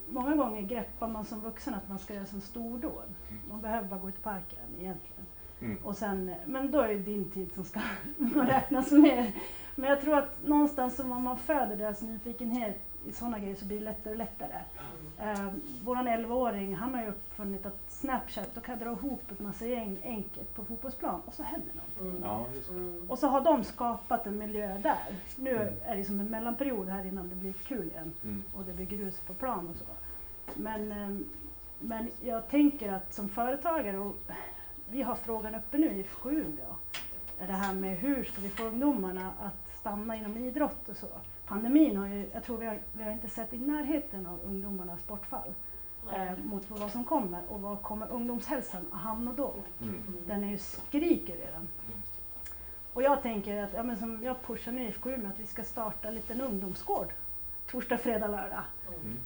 många 0.09 0.35
gånger 0.35 0.61
greppar 0.61 1.07
man 1.07 1.25
som 1.25 1.41
vuxen 1.41 1.73
att 1.73 1.89
man 1.89 1.99
ska 1.99 2.13
göra 2.13 2.25
som 2.25 2.41
stordåd. 2.41 3.13
Man 3.49 3.61
behöver 3.61 3.87
bara 3.87 3.99
gå 3.99 4.09
ut 4.09 4.19
i 4.19 4.21
parken 4.21 4.59
egentligen. 4.79 5.25
Mm. 5.61 5.77
Och 5.83 5.97
sen, 5.97 6.31
men 6.45 6.71
då 6.71 6.81
är 6.81 6.87
det 6.87 6.99
din 6.99 7.29
tid 7.31 7.53
som 7.53 7.63
ska 7.63 7.79
räknas 8.35 8.91
med. 8.91 9.31
Men 9.75 9.89
jag 9.89 10.01
tror 10.01 10.17
att 10.17 10.47
någonstans 10.47 10.95
som 10.95 11.11
om 11.11 11.23
man 11.23 11.37
föder 11.37 11.75
deras 11.75 12.01
nyfikenhet 12.01 12.79
i 13.07 13.11
sådana 13.11 13.39
grejer 13.39 13.55
så 13.55 13.65
blir 13.65 13.77
det 13.79 13.83
lättare 13.85 14.11
och 14.13 14.17
lättare. 14.17 14.61
Eh, 15.19 15.47
våran 15.83 16.07
11-åring 16.07 16.75
han 16.75 16.93
har 16.93 17.01
ju 17.01 17.07
uppfunnit 17.09 17.65
att 17.65 17.79
Snapchat, 17.87 18.49
då 18.55 18.61
kan 18.61 18.79
jag 18.79 18.87
dra 18.87 18.91
ihop 19.07 19.31
ett 19.31 19.39
massa 19.39 19.65
gäng 19.65 19.97
enkelt 20.03 20.55
på 20.55 20.65
fotbollsplan 20.65 21.21
och 21.25 21.33
så 21.33 21.43
händer 21.43 21.71
någonting. 21.75 22.21
Ja, 22.27 22.45
just 22.55 22.69
det. 22.69 23.01
Och 23.07 23.19
så 23.19 23.27
har 23.27 23.41
de 23.41 23.63
skapat 23.63 24.27
en 24.27 24.37
miljö 24.37 24.77
där. 24.77 24.97
Nu 25.35 25.55
Mm. 25.55 25.73
är 25.85 25.95
det 25.95 26.05
som 26.05 26.19
en 26.19 26.29
mellanperiod 26.29 26.87
här 26.89 27.05
innan 27.05 27.29
det 27.29 27.35
blir 27.35 27.53
kul 27.53 27.87
igen 27.87 28.13
Mm. 28.23 28.43
och 28.55 28.63
det 28.63 28.73
blir 28.73 28.85
grus 28.85 29.19
på 29.19 29.33
plan 29.33 29.67
och 29.67 29.75
så. 29.75 29.85
Men, 30.61 30.91
ehm, 30.91 31.25
men 31.79 32.09
jag 32.21 32.49
tänker 32.49 32.93
att 32.93 33.13
som 33.13 33.29
företagare, 33.29 33.97
och 33.97 34.15
vi 34.89 35.01
har 35.01 35.15
frågan 35.15 35.55
uppe 35.55 35.77
nu 35.77 35.87
i 35.91 36.03
är 37.39 37.47
det 37.47 37.53
här 37.53 37.73
med 37.73 37.97
hur 37.97 38.23
ska 38.23 38.41
vi 38.41 38.49
få 38.49 38.63
ungdomarna 38.63 39.31
att 39.41 39.77
stanna 39.79 40.15
inom 40.15 40.37
idrott 40.37 40.89
och 40.89 40.97
så. 40.97 41.07
Pandemin 41.47 41.97
har 41.97 42.07
ju, 42.07 42.29
jag 42.33 42.43
tror 42.43 42.57
vi 42.57 42.65
har, 42.65 42.79
vi 42.93 43.03
har 43.03 43.11
inte 43.11 43.29
sett 43.29 43.53
i 43.53 43.57
närheten 43.57 44.27
av 44.27 44.39
ungdomarnas 44.45 45.07
bortfall 45.07 45.53
eh, 46.13 46.37
mot 46.43 46.69
vad 46.69 46.91
som 46.91 47.03
kommer 47.03 47.41
och 47.49 47.61
vad 47.61 47.81
kommer 47.81 48.11
ungdomshälsan 48.11 48.85
att 48.91 48.99
hamna 48.99 49.33
då? 49.33 49.53
Mm. 49.81 50.03
Den 50.27 50.43
är 50.43 50.47
ju 50.47 50.57
skriker 50.57 51.35
redan. 51.35 51.67
Och 52.93 53.03
jag 53.03 53.21
tänker 53.21 53.63
att, 53.63 53.73
ja, 53.73 53.83
men 53.83 53.97
som 53.97 54.23
jag 54.23 54.41
pushar 54.41 54.71
nu 54.71 54.81
i 54.81 54.87
IFK 54.87 55.09
Umeå, 55.09 55.27
att 55.29 55.39
vi 55.39 55.45
ska 55.45 55.63
starta 55.63 56.07
en 56.07 56.15
liten 56.15 56.41
ungdomsgård 56.41 57.13
torsdag, 57.71 57.97
fredag, 57.97 58.27
lördag 58.27 58.63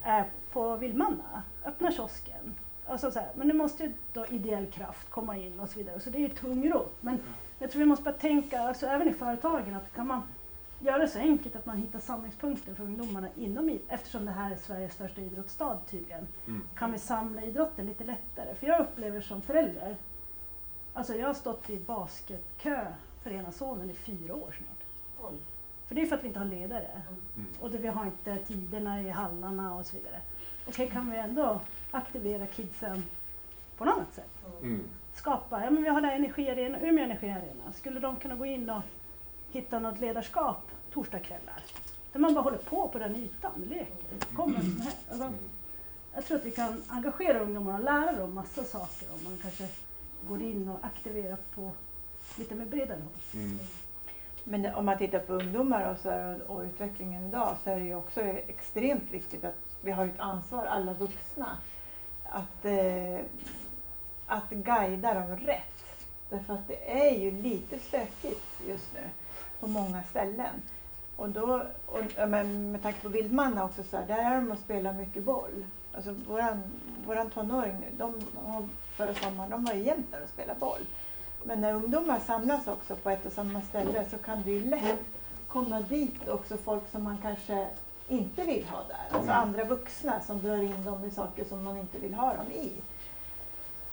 eh, 0.06 0.26
på 0.52 0.76
Vildmanna. 0.76 1.44
Öppna 1.66 1.92
kiosken. 1.92 2.56
Alltså 2.86 3.12
så 3.12 3.20
här, 3.20 3.30
men 3.36 3.48
det 3.48 3.54
måste 3.54 3.84
ju 3.84 3.94
då 4.14 4.26
ideell 4.26 4.66
kraft 4.66 5.10
komma 5.10 5.38
in 5.38 5.60
och 5.60 5.70
så 5.70 5.80
vidare. 5.80 6.00
Så 6.00 6.10
det 6.10 6.18
är 6.18 6.22
ju 6.22 6.30
tungrot. 6.30 6.98
Men 7.02 7.20
jag 7.60 7.72
tror 7.72 7.80
vi 7.80 7.86
måste 7.86 8.04
bara 8.04 8.14
tänka, 8.14 8.62
alltså 8.62 8.86
även 8.86 9.08
i 9.08 9.14
företagen, 9.14 9.76
att 9.76 9.94
kan 9.96 10.08
man 10.08 10.22
göra 10.82 10.98
det 10.98 11.08
så 11.08 11.20
enkelt 11.20 11.56
att 11.56 11.66
man 11.66 11.78
hittar 11.78 12.00
samlingspunkter 12.00 12.74
för 12.74 12.84
ungdomarna 12.84 13.28
inom 13.38 13.70
id- 13.70 13.82
eftersom 13.88 14.26
det 14.26 14.32
här 14.32 14.52
är 14.52 14.56
Sveriges 14.56 14.94
största 14.94 15.22
idrottsstad 15.22 15.80
tydligen. 15.90 16.28
Mm. 16.48 16.62
Kan 16.76 16.92
vi 16.92 16.98
samla 17.00 17.42
idrotten 17.42 17.86
lite 17.86 18.04
lättare? 18.04 18.56
För 18.56 18.68
jag 18.68 18.80
upplever 18.80 19.22
som 19.22 19.42
förälder, 19.42 19.96
alltså 20.94 21.16
jag 21.16 21.28
har 21.28 21.34
stått 21.34 21.70
i 21.70 21.80
basketkö 21.80 22.88
för 23.24 23.32
ena 23.32 23.52
sonen 23.52 23.90
i 23.90 23.94
fyra 23.94 24.36
år 24.36 24.56
snart. 24.58 24.84
För 25.88 25.96
det 25.96 26.02
är 26.02 26.06
för 26.06 26.16
att 26.16 26.24
vi 26.24 26.28
inte 26.28 26.40
har 26.40 26.46
ledare. 26.46 27.02
Mm. 27.36 27.48
Och 27.60 27.72
det, 27.72 27.78
vi 27.78 27.88
har 27.88 28.06
inte 28.06 28.38
tiderna 28.38 29.02
i 29.02 29.10
hallarna 29.10 29.76
och 29.76 29.86
så 29.86 29.98
vidare. 29.98 30.22
Okej, 30.68 30.90
kan 30.90 31.12
vi 31.12 31.18
ändå 31.18 31.60
aktivera 31.92 32.46
kidsen 32.46 33.04
på 33.78 33.86
något 33.86 33.96
annat 33.96 34.14
sätt? 34.14 34.46
Mm. 34.62 34.84
skapa, 35.14 35.64
ja 35.64 35.70
men 35.70 35.84
vi 35.84 35.90
har 35.90 36.02
där 36.02 36.12
energiarena, 36.12 36.80
Umeå 36.82 37.04
energiarena. 37.04 37.74
Skulle 37.74 38.00
de 38.00 38.16
kunna 38.16 38.36
gå 38.36 38.46
in 38.46 38.70
och 38.70 38.82
hitta 39.52 39.80
något 39.80 40.00
ledarskap 40.00 40.71
torsdagskvällar? 40.94 41.64
Där 42.14 42.20
man 42.20 42.34
bara 42.34 42.42
håller 42.42 42.58
på 42.58 42.88
på 42.88 43.00
den 43.00 43.16
ytan, 43.16 43.66
leker, 43.70 44.36
kommer 44.36 44.60
som 44.60 44.82
helst. 44.82 44.98
Alltså, 45.10 45.32
jag 46.14 46.26
tror 46.26 46.38
att 46.38 46.46
vi 46.46 46.52
kan 46.52 46.84
engagera 46.88 47.40
ungdomarna 47.40 47.78
och 47.78 47.84
lära 47.84 48.12
dem 48.12 48.34
massa 48.36 48.64
saker 48.64 49.08
om 49.14 49.24
man 49.24 49.38
kanske 49.42 49.68
går 50.28 50.42
in 50.42 50.70
och 50.70 50.86
aktiverar 50.86 51.38
på 51.56 51.72
lite 52.38 52.56
mer 52.56 52.66
bredare 52.66 53.00
håll. 53.00 53.42
Mm. 53.42 53.60
Men 54.44 54.76
om 54.76 54.86
man 54.86 54.98
tittar 54.98 55.20
på 55.20 55.34
ungdomar 55.34 55.92
och, 55.92 55.98
så 55.98 56.10
här, 56.10 56.52
och 56.52 56.62
utvecklingen 56.62 57.28
idag 57.28 57.56
så 57.64 57.70
är 57.70 57.80
det 57.80 57.86
ju 57.86 57.96
också 57.96 58.22
extremt 58.22 59.12
viktigt 59.12 59.44
att 59.44 59.56
vi 59.82 59.92
har 59.92 60.06
ett 60.08 60.20
ansvar, 60.20 60.66
alla 60.66 60.94
vuxna, 60.94 61.58
att, 62.30 62.66
eh, 62.66 63.20
att 64.28 64.50
guida 64.50 65.14
dem 65.14 65.38
rätt. 65.38 65.98
Därför 66.30 66.54
att 66.54 66.68
det 66.68 66.92
är 66.92 67.20
ju 67.20 67.32
lite 67.32 67.80
stökigt 67.80 68.62
just 68.68 68.94
nu 68.94 69.10
på 69.60 69.68
många 69.68 70.04
ställen. 70.04 70.62
Och 71.22 71.30
då, 71.30 71.62
och, 71.86 72.30
men 72.30 72.72
med 72.72 72.82
tanke 72.82 73.02
på 73.02 73.10
Vildmanna 73.10 73.66
också, 73.66 73.84
så 73.84 73.98
här, 73.98 74.06
där 74.08 74.18
är 74.18 74.36
de 74.36 74.52
och 74.52 74.58
spelar 74.58 74.94
mycket 74.94 75.24
boll. 75.24 75.66
Alltså 75.94 76.16
våran, 76.28 76.64
våran 77.06 77.30
tonåring, 77.30 77.76
nu, 77.80 77.88
de, 77.98 78.22
förra 78.96 79.14
sommaren, 79.14 79.50
de 79.50 79.66
var 79.66 79.74
ju 79.74 79.84
jämt 79.84 80.12
där 80.12 80.24
och 80.24 80.30
spelade 80.30 80.60
boll. 80.60 80.82
Men 81.44 81.62
när 81.62 81.74
ungdomar 81.74 82.20
samlas 82.20 82.68
också 82.68 82.96
på 82.96 83.10
ett 83.10 83.26
och 83.26 83.32
samma 83.32 83.62
ställe 83.62 84.06
så 84.12 84.18
kan 84.18 84.44
det 84.44 84.52
ju 84.52 84.70
lätt 84.70 85.06
komma 85.48 85.82
dit 85.82 86.28
också 86.28 86.58
folk 86.58 86.92
som 86.92 87.04
man 87.04 87.18
kanske 87.22 87.68
inte 88.08 88.44
vill 88.44 88.66
ha 88.66 88.78
där. 88.88 89.18
Alltså 89.18 89.32
Mm. 89.32 89.42
andra 89.42 89.64
vuxna 89.64 90.22
som 90.22 90.42
drar 90.42 90.64
in 90.64 90.84
dem 90.86 91.06
i 91.06 91.12
saker 91.12 91.44
som 91.46 91.64
man 91.64 91.78
inte 91.78 92.00
vill 92.00 92.14
ha 92.14 92.34
dem 92.34 92.52
i. 92.52 92.72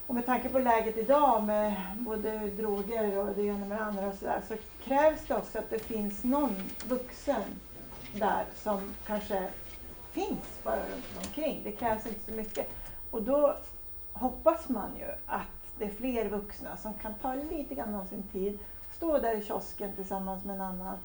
Och 0.06 0.14
med 0.14 0.26
tanke 0.26 0.48
på 0.48 0.58
läget 0.58 0.96
idag 0.96 1.42
med 1.44 1.74
både 1.98 2.38
droger 2.38 3.18
och 3.18 3.28
det 3.36 3.42
ena 3.42 3.66
med 3.66 3.78
det 3.78 3.84
andra 3.84 4.06
och 4.06 4.14
så, 4.14 4.24
där, 4.24 4.40
så 4.48 4.54
krävs 4.88 5.26
det 5.26 5.34
också 5.34 5.58
att 5.58 5.70
det 5.70 5.78
finns 5.78 6.24
någon 6.24 6.54
vuxen 6.88 7.42
där 8.14 8.44
som 8.54 8.80
kanske 9.06 9.48
finns 10.10 10.60
bara 10.64 10.80
runt 10.80 11.26
omkring. 11.26 11.60
Det 11.64 11.72
krävs 11.72 12.06
inte 12.06 12.24
så 12.24 12.32
mycket. 12.32 12.68
Och 13.10 13.22
då 13.22 13.56
hoppas 14.12 14.68
man 14.68 14.96
ju 14.98 15.06
att 15.26 15.46
det 15.78 15.84
är 15.84 15.90
fler 15.90 16.28
vuxna 16.28 16.76
som 16.76 16.94
kan 16.94 17.14
ta 17.14 17.34
lite 17.34 17.74
grann 17.74 17.94
av 17.94 18.04
sin 18.04 18.22
tid, 18.22 18.58
stå 18.90 19.18
där 19.18 19.34
i 19.34 19.42
kiosken 19.44 19.92
tillsammans 19.94 20.44
med 20.44 20.54
en 20.54 20.60
annan. 20.60 20.96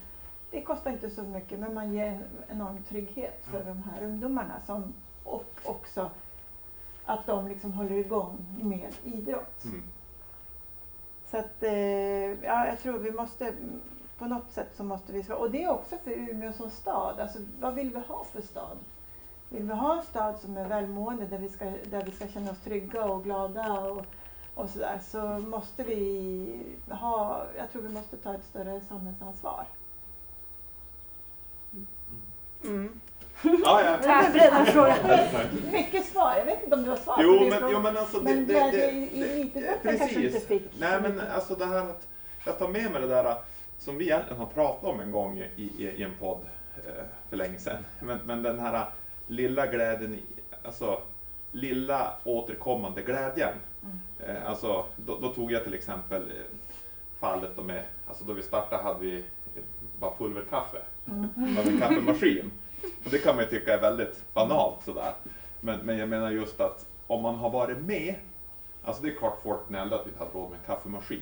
Det 0.52 0.62
kostar 0.62 0.92
inte 0.92 1.10
så 1.10 1.24
mycket 1.24 1.60
men 1.60 1.74
man 1.74 1.94
ger 1.94 2.08
en 2.08 2.24
enorm 2.50 2.84
trygghet 2.90 3.46
för 3.52 3.64
de 3.64 3.84
här 3.84 4.04
ungdomarna 4.04 4.62
som, 4.66 4.94
och 5.24 5.60
också 5.64 6.10
att 7.06 7.26
de 7.26 7.48
liksom 7.48 7.74
håller 7.74 7.96
igång 7.96 8.38
med 8.62 8.94
idrott. 9.04 9.64
Mm. 9.66 9.84
Så 11.34 11.40
att, 11.40 11.64
eh, 11.64 12.44
ja, 12.44 12.68
jag 12.68 12.80
tror 12.80 12.98
vi 13.00 13.12
måste, 13.12 13.54
på 14.18 14.26
något 14.26 14.52
sätt 14.52 14.68
så 14.76 14.84
måste 14.84 15.14
vi, 15.14 15.24
och 15.34 15.52
det 15.52 15.64
är 15.64 15.70
också 15.70 15.96
för 16.04 16.12
Umeå 16.12 16.54
som 16.54 16.70
stad, 16.70 17.20
alltså 17.20 17.40
vad 17.60 17.74
vill 17.74 17.90
vi 17.90 18.00
ha 18.00 18.24
för 18.24 18.42
stad? 18.42 18.78
Vill 19.50 19.64
vi 19.64 19.74
ha 19.74 19.98
en 19.98 20.04
stad 20.04 20.40
som 20.40 20.58
är 20.58 20.68
välmående 20.68 21.26
där 21.26 21.38
vi 21.38 21.50
ska, 21.50 21.66
där 21.66 22.06
vi 22.06 22.12
ska 22.12 22.28
känna 22.28 22.52
oss 22.52 22.60
trygga 22.60 23.06
och 23.06 23.24
glada 23.24 23.80
och, 23.80 24.06
och 24.56 24.70
sådär 24.70 25.00
så 25.04 25.28
måste 25.28 25.84
vi 25.84 26.76
ha, 26.90 27.46
jag 27.58 27.72
tror 27.72 27.82
vi 27.82 27.90
måste 27.90 28.18
ta 28.18 28.34
ett 28.34 28.46
större 28.46 28.82
samhällsansvar. 28.82 29.66
Mm. 32.64 33.00
Ja, 33.44 33.82
ja. 33.84 33.98
Det 34.02 34.08
är 34.08 34.26
en 34.26 34.32
bredare 34.32 34.66
fråga. 34.66 34.96
Mycket 35.72 36.06
svar, 36.06 36.36
jag 36.38 36.46
vet 36.46 36.64
inte 36.64 36.76
om 36.76 36.84
du 36.84 36.90
har 36.90 36.98
svar 36.98 37.18
Jo, 37.22 37.38
på 37.38 37.44
men, 37.44 37.60
fråga. 37.60 37.74
jo, 37.74 37.80
men 37.82 37.98
alltså 37.98 38.18
det, 38.20 38.24
Men 38.24 38.48
det, 38.48 38.54
glädje 38.54 38.86
det, 38.88 38.92
i- 38.92 39.42
i 39.42 39.52
det- 39.54 39.98
kanske 39.98 40.22
inte 40.26 40.40
fick 40.40 40.62
så 40.64 40.70
Nej, 40.80 41.02
men 41.02 41.22
alltså 41.36 41.56
det 41.56 41.66
här 41.66 41.78
att 41.82 42.08
jag 42.46 42.60
tar 42.60 42.68
med 42.68 42.92
mig 42.92 43.02
det 43.02 43.08
där 43.08 43.36
som 43.78 43.98
vi 43.98 44.06
egentligen 44.06 44.40
har 44.40 44.46
pratat 44.46 44.84
om 44.84 45.00
en 45.00 45.12
gång 45.12 45.40
i, 45.56 45.62
i, 45.64 45.88
i 45.98 46.04
en 46.04 46.14
podd 46.20 46.40
eh, 46.78 47.04
för 47.30 47.38
länge 47.38 47.58
sedan. 47.60 47.86
Men, 48.00 48.20
men 48.26 48.44
den 48.44 48.60
här 48.60 48.86
lilla 49.28 49.68
glädjen, 49.68 50.20
alltså 50.66 51.02
lilla 51.52 52.12
återkommande 52.24 53.02
glädjen. 53.02 53.54
Mm. 53.84 54.36
Eh, 54.38 54.50
alltså, 54.50 54.86
då, 54.96 55.20
då 55.22 55.30
tog 55.30 55.52
jag 55.52 55.64
till 55.64 55.74
exempel 55.74 56.22
eh, 56.22 56.28
fallet 57.20 57.52
då 57.56 57.64
med, 57.64 57.84
alltså 58.08 58.24
då 58.26 58.34
vi 58.34 58.42
startade 58.44 58.84
hade 58.84 59.00
vi 59.00 59.24
bara 60.00 60.12
pulverkaffe. 60.18 60.78
Mm. 61.08 61.28
Vi 61.36 61.56
hade 61.56 61.70
en 61.72 61.80
kaffemaskin. 61.80 62.52
Och 63.06 63.12
det 63.12 63.18
kan 63.18 63.36
man 63.36 63.44
ju 63.44 63.50
tycka 63.50 63.74
är 63.74 63.82
väldigt 63.82 64.24
banalt 64.34 64.84
sådär. 64.86 65.14
Men, 65.60 65.80
men 65.80 65.98
jag 65.98 66.10
menar 66.10 66.32
just 66.32 66.60
att 66.60 66.86
om 67.08 67.22
man 67.22 67.36
har 67.36 67.50
varit 67.50 67.78
med, 67.78 68.16
alltså 68.84 69.04
det 69.04 69.10
är 69.10 69.16
klart 69.16 69.40
folk 69.44 69.68
gnällde 69.68 69.96
att 69.96 70.06
vi 70.06 70.10
inte 70.10 70.20
hade 70.20 70.32
råd 70.32 70.50
med 70.50 70.60
en 70.60 70.66
kaffemaskin. 70.76 71.22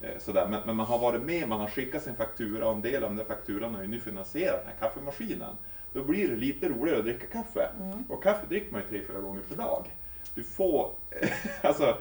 Eh, 0.00 0.18
sådär. 0.18 0.46
Men, 0.48 0.60
men 0.66 0.76
man 0.76 0.86
har 0.86 0.98
varit 0.98 1.22
med, 1.22 1.48
man 1.48 1.60
har 1.60 1.68
skickat 1.68 2.02
sin 2.02 2.14
faktura 2.14 2.66
och 2.68 2.74
en 2.74 2.82
del 2.82 3.04
av 3.04 3.16
den 3.16 3.26
fakturan 3.26 3.74
har 3.74 3.82
ju 3.82 3.88
nu 3.88 4.00
finansierat 4.00 4.60
den 4.64 4.72
här 4.72 4.88
kaffemaskinen. 4.88 5.56
Då 5.92 6.04
blir 6.04 6.28
det 6.28 6.36
lite 6.36 6.68
roligare 6.68 6.98
att 6.98 7.04
dricka 7.04 7.26
kaffe. 7.26 7.68
Mm. 7.80 8.04
Och 8.08 8.22
kaffe 8.22 8.46
dricker 8.48 8.72
man 8.72 8.80
ju 8.80 8.88
tre, 8.88 9.06
fyra 9.08 9.20
gånger 9.20 9.40
per 9.48 9.56
dag. 9.56 9.86
Du 10.34 10.42
får, 10.44 10.90
alltså 11.62 11.96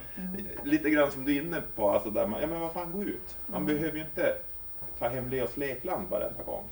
lite 0.64 0.90
grann 0.90 1.12
som 1.12 1.26
du 1.26 1.36
är 1.38 1.42
inne 1.42 1.62
på, 1.76 1.90
alltså 1.90 2.10
där 2.10 2.28
man, 2.28 2.42
ja 2.42 2.48
men 2.48 2.60
vad 2.62 2.74
fan 2.74 2.92
gå 2.92 3.04
ut. 3.04 3.38
Man 3.48 3.62
Mm. 3.62 3.76
behöver 3.76 3.98
ju 3.98 4.04
inte 4.04 4.36
ta 5.00 5.08
hem 5.10 5.30
Leos 5.30 5.58
lekland 5.58 6.08
varenda 6.10 6.44
gång. 6.44 6.64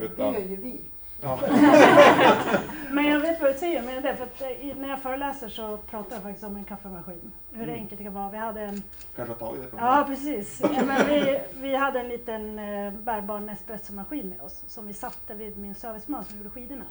Det 0.00 0.04
Utan- 0.04 0.34
gör 0.34 0.40
ju 0.40 0.56
vi. 0.56 0.80
Ja. 1.22 1.38
Men 2.90 3.06
jag 3.06 3.20
vet 3.20 3.40
vad 3.40 3.50
du 3.54 3.58
säger 3.58 3.82
med 3.82 4.02
det, 4.02 4.16
för 4.16 4.24
att 4.24 4.42
eh, 4.42 4.76
när 4.76 4.88
jag 4.88 4.98
föreläser 5.02 5.48
så 5.48 5.76
pratar 5.76 6.14
jag 6.16 6.22
faktiskt 6.22 6.44
om 6.44 6.56
en 6.56 6.64
kaffemaskin. 6.64 7.32
Hur 7.52 7.62
Mm. 7.62 7.74
enkelt 7.74 7.98
det 7.98 8.04
kan 8.04 8.14
vara. 8.14 8.30
Vi 8.30 8.36
hade 8.38 8.60
en 8.60 8.82
Kanske 9.16 9.34
har 9.34 9.38
tagit 9.48 9.62
det 9.70 9.76
Ja, 9.76 10.04
precis. 10.08 10.60
Ja, 10.60 10.82
men 10.86 11.06
vi, 11.06 11.40
vi 11.54 11.74
hade 11.76 12.00
en 12.00 12.08
liten 12.08 12.58
eh, 12.58 12.92
bärbar 12.92 13.40
Nespresso-maskin 13.40 14.28
med 14.28 14.40
oss 14.40 14.62
som 14.66 14.86
vi 14.86 14.92
satte 14.92 15.34
vid 15.34 15.58
min 15.58 15.74
serviceman 15.74 16.24
som 16.24 16.36
gjorde 16.38 16.50
skidorna. 16.50 16.84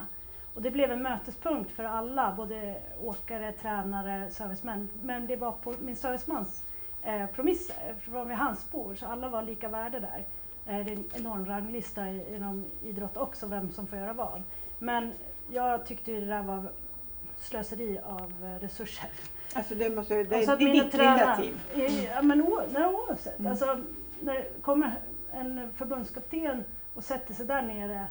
Och 0.56 0.62
det 0.62 0.72
blev 0.72 0.92
en 0.92 1.02
mötespunkt 1.04 1.72
för 1.72 1.84
alla, 1.84 2.34
både 2.38 2.76
åkare, 3.02 3.52
tränare, 3.52 4.32
servicemän. 4.32 4.90
Men 5.04 5.28
det 5.28 5.36
var 5.36 5.52
på 5.52 5.74
min 5.82 5.96
servicemans 5.96 6.64
eh, 7.02 7.26
promisser, 7.26 7.96
för 8.00 8.12
det 8.12 8.18
var 8.18 8.26
vid 8.26 8.38
hans 8.38 8.72
bord, 8.72 9.00
så 9.00 9.06
alla 9.06 9.30
var 9.30 9.42
lika 9.42 9.68
värde 9.70 10.00
där. 10.00 10.24
Eh, 10.72 10.86
det 10.86 10.92
är 10.92 10.96
en 10.96 11.04
enorm 11.14 11.46
ranglista 11.46 12.08
inom 12.08 12.66
idrott 12.84 13.18
också, 13.18 13.48
vem 13.48 13.72
som 13.72 13.88
får 13.88 13.98
göra 14.00 14.14
vad. 14.14 14.42
Men 14.80 15.14
jag 15.52 15.86
tyckte 15.86 16.12
ju 16.12 16.20
det 16.20 16.26
där 16.28 16.42
var 16.44 16.64
slöseri 17.40 18.00
av 18.06 18.34
eh, 18.44 18.60
resurser. 18.62 19.10
Alltså 19.54 19.76
det, 19.76 19.90
måste, 19.96 20.24
det, 20.24 20.36
Alltså 20.36 20.56
det 20.56 20.64
är 20.64 20.74
ditt. 20.74 20.94
I- 21.76 22.06
Ja, 22.16 22.22
men 22.22 22.42
o, 22.42 22.60
nej, 22.72 22.86
oavsett. 22.86 23.40
Mm. 23.40 23.52
Alltså, 23.52 23.80
när 24.22 24.62
kommer 24.62 24.92
en 25.32 25.72
förbundskapten 25.76 26.64
och 26.96 27.04
sätter 27.04 27.34
sig 27.34 27.46
där 27.46 27.62
nere, 27.62 28.06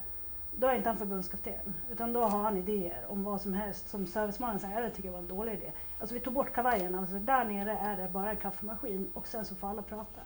då 0.59 0.67
är 0.67 0.75
inte 0.75 0.89
han 0.89 0.97
förbundskapten. 0.99 1.75
Utan 1.93 2.13
då 2.13 2.23
har 2.23 2.39
han 2.43 2.57
idéer 2.57 3.05
om 3.09 3.25
vad 3.25 3.41
som 3.41 3.53
helst. 3.55 3.89
Som 3.89 4.07
servicemannen 4.07 4.59
säger, 4.61 4.75
"Ja, 4.75 4.81
det 4.81 4.91
tycker 4.91 5.09
jag 5.09 5.13
var 5.13 5.19
en 5.19 5.29
dålig 5.29 5.53
idé. 5.53 5.73
Alltså 6.01 6.15
vi 6.15 6.21
tog 6.21 6.33
bort 6.35 6.53
kavajerna, 6.53 6.99
alltså, 6.99 7.15
där 7.19 7.45
nere 7.45 7.73
är 7.79 7.97
det 7.97 8.09
bara 8.13 8.31
en 8.31 8.37
kaffemaskin 8.37 9.11
och 9.15 9.27
sen 9.27 9.45
så 9.45 9.55
får 9.55 9.69
alla 9.69 9.83
prata. 9.83 10.21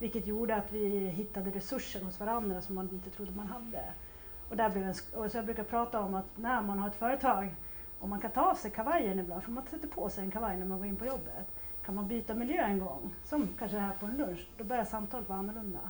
Vilket 0.00 0.26
gjorde 0.26 0.56
att 0.56 0.72
vi 0.72 0.88
hittade 0.98 1.50
resurser 1.50 2.00
hos 2.00 2.20
varandra 2.20 2.60
som 2.60 2.74
man 2.74 2.88
inte 2.92 3.10
trodde 3.10 3.32
man 3.32 3.46
hade. 3.46 3.84
Och, 4.48 4.56
där 4.56 4.70
blev 4.70 4.84
en, 4.84 4.94
och 5.14 5.30
så 5.30 5.38
jag 5.38 5.44
brukar 5.44 5.64
prata 5.64 6.00
om 6.00 6.14
att 6.14 6.36
när 6.36 6.62
man 6.62 6.78
har 6.78 6.88
ett 6.88 6.94
företag 6.94 7.54
och 7.98 8.08
man 8.08 8.20
kan 8.20 8.30
ta 8.30 8.40
av 8.40 8.54
sig 8.54 8.70
kavajen 8.70 9.18
ibland, 9.18 9.42
för 9.42 9.50
man 9.50 9.66
sätter 9.70 9.88
på 9.88 10.08
sig 10.08 10.24
en 10.24 10.30
kavaj 10.30 10.56
när 10.56 10.66
man 10.66 10.78
går 10.78 10.86
in 10.86 10.96
på 10.96 11.06
jobbet. 11.06 11.46
Kan 11.84 11.94
man 11.94 12.08
byta 12.08 12.34
miljö 12.34 12.62
en 12.62 12.78
gång, 12.78 13.14
som 13.24 13.48
kanske 13.58 13.78
här 13.78 13.92
på 14.00 14.06
en 14.06 14.16
lunch, 14.16 14.48
då 14.58 14.64
börjar 14.64 14.84
samtalet 14.84 15.28
vara 15.28 15.38
annorlunda. 15.38 15.80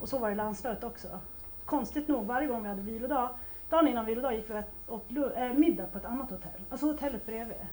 Och 0.00 0.08
så 0.08 0.18
var 0.18 0.28
det 0.28 0.32
i 0.32 0.36
landslaget 0.36 0.84
också. 0.84 1.20
Konstigt 1.64 2.08
nog, 2.08 2.26
varje 2.26 2.46
gång 2.46 2.62
vi 2.62 2.68
hade 2.68 2.82
vilodag, 2.82 3.30
dagen 3.70 3.88
innan 3.88 4.06
vilodag 4.06 4.34
gick 4.34 4.50
vi 4.50 4.62
åt 4.88 5.10
äh, 5.36 5.52
middag 5.52 5.86
på 5.86 5.98
ett 5.98 6.04
annat 6.04 6.30
hotell, 6.30 6.60
alltså 6.70 6.86
hotellet 6.86 7.26
bredvid. 7.26 7.66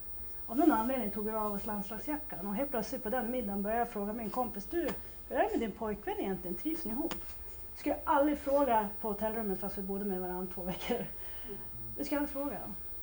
Av 0.47 0.57
någon 0.57 0.71
anledning 0.71 1.11
tog 1.11 1.25
vi 1.25 1.31
av 1.31 1.53
oss 1.53 1.65
landslagsjackan 1.65 2.47
och 2.47 2.55
helt 2.55 2.69
plötsligt 2.69 3.03
på 3.03 3.09
den 3.09 3.31
middagen 3.31 3.63
började 3.63 3.81
jag 3.81 3.89
fråga 3.89 4.13
min 4.13 4.29
kompis, 4.29 4.65
du, 4.65 4.87
hur 5.29 5.35
är 5.37 5.43
det 5.43 5.49
med 5.51 5.59
din 5.59 5.71
pojkvän 5.71 6.19
egentligen, 6.19 6.57
trivs 6.57 6.85
ni 6.85 6.91
ihop? 6.91 7.15
Det 7.73 7.79
skulle 7.79 7.95
jag 7.95 8.01
aldrig 8.15 8.39
fråga 8.39 8.89
på 9.01 9.07
hotellrummet 9.07 9.59
fast 9.59 9.77
vi 9.77 9.81
bodde 9.81 10.05
med 10.05 10.19
varandra 10.21 10.53
två 10.53 10.61
veckor. 10.63 11.05
Det 11.97 12.05
ska 12.05 12.15
jag 12.15 12.19
aldrig 12.21 12.33
fråga. 12.33 12.57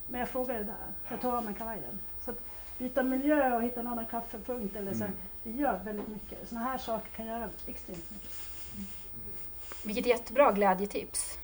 Men 0.07 0.21
jag 0.21 0.29
frågade 0.29 0.65
där. 0.65 0.75
Jag 1.09 1.21
tog 1.21 1.35
av 1.35 1.45
mig 1.45 1.55
kavajen. 1.55 1.99
Så 2.25 2.31
att 2.31 2.41
byta 2.79 3.03
miljö 3.03 3.57
och 3.57 3.63
hitta 3.63 3.81
en 3.81 3.87
annan 3.87 4.07
kaffepunkt 4.07 4.77
eller 4.77 4.95
så, 4.95 5.05
Mm. 5.05 5.17
det 5.43 5.51
gör 5.51 5.81
väldigt 5.85 6.09
mycket. 6.09 6.49
Sådana 6.49 6.67
här 6.67 6.79
saker 6.79 7.09
kan 7.17 7.27
göra 7.27 7.49
extremt 7.67 8.11
mycket. 8.11 8.31
Vilket 9.85 10.07
jättebra 10.07 10.53
glädjetips. 10.53 11.39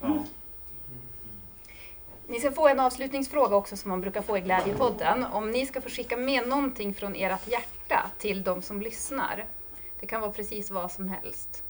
Ni 2.28 2.40
ska 2.40 2.52
få 2.52 2.68
en 2.68 2.80
avslutningsfråga 2.80 3.56
också 3.56 3.76
som 3.76 3.88
man 3.90 4.00
brukar 4.00 4.22
få 4.22 4.38
i 4.38 4.40
Glädjepodden. 4.40 5.24
Om 5.24 5.50
ni 5.50 5.66
ska 5.66 5.80
få 5.80 5.88
skicka 5.88 6.16
med 6.16 6.48
någonting 6.48 6.94
från 6.94 7.14
ert 7.14 7.48
hjärta 7.48 8.10
till 8.18 8.42
de 8.42 8.62
som 8.62 8.80
lyssnar. 8.82 9.44
Det 10.00 10.06
kan 10.06 10.20
vara 10.20 10.32
precis 10.32 10.70
vad 10.70 10.92
som 10.92 11.08
helst. 11.08 11.64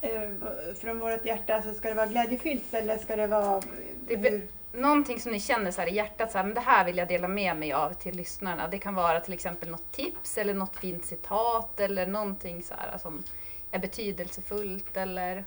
Eh, 0.00 0.30
Från 0.74 0.98
vårt 0.98 1.24
hjärta, 1.24 1.54
alltså 1.54 1.74
ska 1.74 1.88
det 1.88 1.94
vara 1.94 2.06
glädjefyllt 2.06 2.74
eller 2.74 2.98
ska 2.98 3.16
det 3.16 3.26
vara... 3.26 3.62
Det 4.06 4.42
Någonting 4.72 5.20
som 5.20 5.32
ni 5.32 5.40
känner 5.40 5.70
så 5.70 5.82
i 5.82 5.94
hjärtat, 5.94 6.32
så 6.32 6.38
här, 6.38 6.44
men 6.44 6.54
det 6.54 6.60
här 6.60 6.84
vill 6.84 6.96
jag 6.96 7.08
dela 7.08 7.28
med 7.28 7.56
mig 7.56 7.72
av 7.72 7.92
till 7.92 8.16
lyssnarna. 8.16 8.68
Det 8.68 8.78
kan 8.78 8.94
vara 8.94 9.20
till 9.20 9.34
exempel 9.34 9.70
något 9.70 9.92
tips 9.92 10.38
eller 10.38 10.54
något 10.54 10.76
fint 10.76 11.04
citat 11.04 11.80
eller 11.80 12.06
någonting 12.06 12.62
så 12.62 12.74
här 12.74 12.98
som 12.98 13.22
är 13.70 13.78
betydelsefullt 13.78 14.96
eller... 14.96 15.44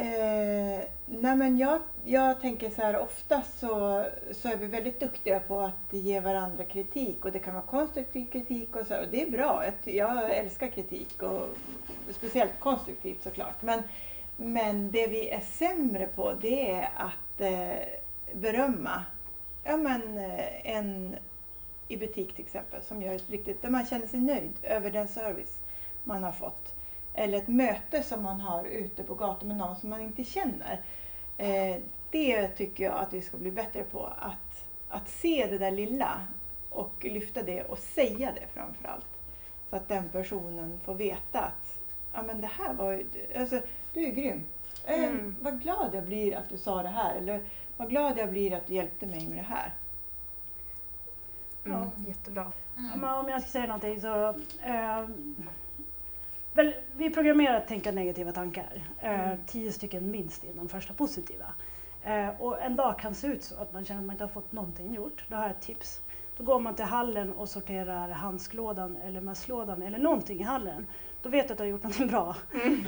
Eh, 0.00 0.80
nej 1.06 1.36
men 1.36 1.58
jag, 1.58 1.80
jag 2.04 2.40
tänker 2.40 2.70
så 2.70 2.82
här, 2.82 2.98
ofta 2.98 3.42
så, 3.42 4.04
så 4.32 4.48
är 4.48 4.56
vi 4.56 4.66
väldigt 4.66 5.00
duktiga 5.00 5.40
på 5.40 5.60
att 5.60 5.92
ge 5.92 6.20
varandra 6.20 6.64
kritik 6.64 7.24
och 7.24 7.32
det 7.32 7.38
kan 7.38 7.54
vara 7.54 7.64
konstruktiv 7.64 8.26
kritik 8.32 8.76
och 8.76 8.86
så 8.86 8.94
här, 8.94 9.02
och 9.02 9.08
det 9.10 9.22
är 9.22 9.30
bra. 9.30 9.64
Jag, 9.64 9.94
jag 9.94 10.36
älskar 10.36 10.68
kritik 10.68 11.22
och 11.22 11.48
speciellt 12.10 12.60
konstruktivt 12.60 13.22
såklart. 13.22 13.62
Men, 13.62 13.82
men 14.36 14.90
det 14.90 15.06
vi 15.06 15.28
är 15.28 15.40
sämre 15.40 16.06
på 16.06 16.32
det 16.40 16.70
är 16.70 16.90
att 16.96 17.40
eh, 17.40 17.86
berömma. 18.32 19.04
Ja 19.64 19.76
men 19.76 20.18
eh, 20.18 20.76
en 20.76 21.16
i 21.88 21.96
butik 21.96 22.34
till 22.34 22.44
exempel 22.44 22.82
som 22.82 23.02
gör 23.02 23.14
ett 23.14 23.30
riktigt, 23.30 23.62
där 23.62 23.70
man 23.70 23.86
känner 23.86 24.06
sig 24.06 24.20
nöjd 24.20 24.52
över 24.62 24.90
den 24.90 25.08
service 25.08 25.60
man 26.04 26.22
har 26.22 26.32
fått 26.32 26.79
eller 27.14 27.38
ett 27.38 27.48
möte 27.48 28.02
som 28.02 28.22
man 28.22 28.40
har 28.40 28.64
ute 28.64 29.02
på 29.04 29.14
gatan 29.14 29.48
med 29.48 29.56
någon 29.56 29.76
som 29.76 29.90
man 29.90 30.00
inte 30.00 30.24
känner. 30.24 30.80
Eh, 31.36 31.76
det 32.10 32.48
tycker 32.48 32.84
jag 32.84 32.94
att 32.94 33.12
vi 33.12 33.22
ska 33.22 33.36
bli 33.36 33.50
bättre 33.50 33.82
på. 33.84 34.06
Att, 34.06 34.68
att 34.88 35.08
se 35.08 35.46
det 35.50 35.58
där 35.58 35.70
lilla 35.70 36.20
och 36.70 36.92
lyfta 37.04 37.42
det 37.42 37.64
och 37.64 37.78
säga 37.78 38.32
det 38.34 38.46
framför 38.54 38.88
allt. 38.88 39.06
Så 39.70 39.76
att 39.76 39.88
den 39.88 40.08
personen 40.08 40.78
får 40.84 40.94
veta 40.94 41.40
att 41.40 41.80
ja, 42.12 42.22
men 42.22 42.40
det 42.40 42.46
här 42.46 42.74
var 42.74 42.92
ju, 42.92 43.06
alltså, 43.36 43.60
du 43.94 44.04
är 44.06 44.10
grym. 44.10 44.44
Eh, 44.86 45.04
Mm. 45.04 45.36
Vad 45.40 45.62
glad 45.62 45.90
jag 45.94 46.04
blir 46.04 46.36
att 46.36 46.48
du 46.48 46.58
sa 46.58 46.82
det 46.82 46.88
här. 46.88 47.14
Eller 47.16 47.40
vad 47.76 47.90
glad 47.90 48.18
jag 48.18 48.30
blir 48.30 48.54
att 48.54 48.66
du 48.66 48.74
hjälpte 48.74 49.06
mig 49.06 49.28
med 49.28 49.38
det 49.38 49.42
här. 49.48 49.74
Mm, 51.64 51.78
Ja. 51.78 51.90
Jättebra. 52.08 52.52
Men 52.76 53.04
om 53.04 53.28
jag 53.28 53.42
ska 53.42 53.50
säga 53.50 53.66
någonting 53.66 54.00
så... 54.00 54.28
Eh, 54.62 55.08
väl, 56.54 56.74
vi 56.96 57.06
är 57.06 57.10
programmerade 57.10 57.58
att 57.58 57.68
tänka 57.68 57.92
negativa 57.92 58.32
tankar. 58.32 58.82
Eh, 59.00 59.32
tio 59.46 59.72
stycken 59.72 60.10
minst 60.10 60.44
innan 60.44 60.68
första 60.68 60.94
positiva. 60.94 61.46
Eh, 62.04 62.28
och 62.40 62.62
en 62.62 62.76
dag 62.76 62.98
kan 62.98 63.14
se 63.14 63.26
ut 63.26 63.42
så 63.44 63.54
att 63.62 63.72
man 63.72 63.84
känner 63.84 64.00
att 64.00 64.06
man 64.06 64.14
inte 64.14 64.24
har 64.24 64.28
fått 64.28 64.52
någonting 64.52 64.94
gjort. 64.94 65.24
Då 65.28 65.36
har 65.36 65.42
jag 65.42 65.50
ett 65.50 65.60
tips. 65.60 66.00
Då 66.36 66.44
går 66.44 66.58
man 66.60 66.74
till 66.74 66.84
hallen 66.84 67.32
och 67.32 67.48
sorterar 67.48 68.08
handsklådan 68.08 68.96
eller 68.96 69.20
mässlådan 69.20 69.82
eller 69.82 69.98
någonting 69.98 70.40
i 70.40 70.42
hallen. 70.42 70.86
Då 71.22 71.28
vet 71.28 71.48
du 71.48 71.52
att 71.52 71.58
du 71.58 71.64
har 71.64 71.68
gjort 71.68 71.82
någonting 71.82 72.06
bra 72.08 72.36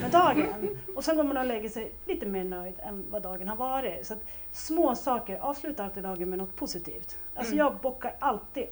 med 0.03 0.11
dagen. 0.11 0.79
Och 0.97 1.05
sen 1.05 1.17
går 1.17 1.25
man 1.25 1.37
och 1.37 1.47
lägger 1.47 1.69
sig 1.69 1.93
lite 2.07 2.27
mer 2.27 2.45
nöjd 2.45 2.75
än 2.79 3.07
vad 3.11 3.23
dagen 3.23 3.49
har 3.49 3.57
varit. 3.57 4.07
Så 4.07 4.15
små 4.51 4.95
saker, 4.95 5.39
avsluta 5.39 5.85
alltid 5.85 6.03
dagen 6.03 6.31
med 6.31 6.39
något 6.39 6.57
positivt. 6.57 7.19
Alltså 7.35 7.53
Mm. 7.55 7.67
jag 7.67 7.77
bockar 7.77 8.15
alltid, 8.19 8.67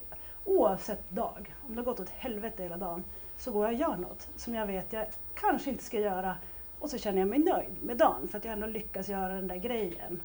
oavsett 0.44 1.10
dag, 1.10 1.54
om 1.66 1.74
det 1.74 1.80
har 1.80 1.84
gått 1.84 2.00
åt 2.00 2.08
helvete 2.10 2.62
hela 2.62 2.76
dagen, 2.76 3.04
så 3.40 3.52
går 3.52 3.64
jag 3.64 3.74
och 3.74 3.80
gör 3.80 3.96
något 3.96 4.28
som 4.36 4.54
jag 4.54 4.66
vet 4.66 4.92
jag 4.92 5.06
kanske 5.34 5.70
inte 5.70 5.84
ska 5.84 6.00
göra 6.00 6.36
och 6.78 6.90
så 6.90 6.98
känner 6.98 7.18
jag 7.18 7.28
mig 7.28 7.38
nöjd 7.38 7.82
med 7.82 7.96
dagen 7.96 8.28
för 8.28 8.38
att 8.38 8.44
jag 8.44 8.52
ändå 8.52 8.66
lyckas 8.66 9.08
göra 9.08 9.34
den 9.34 9.48
där 9.48 9.56
grejen. 9.56 10.22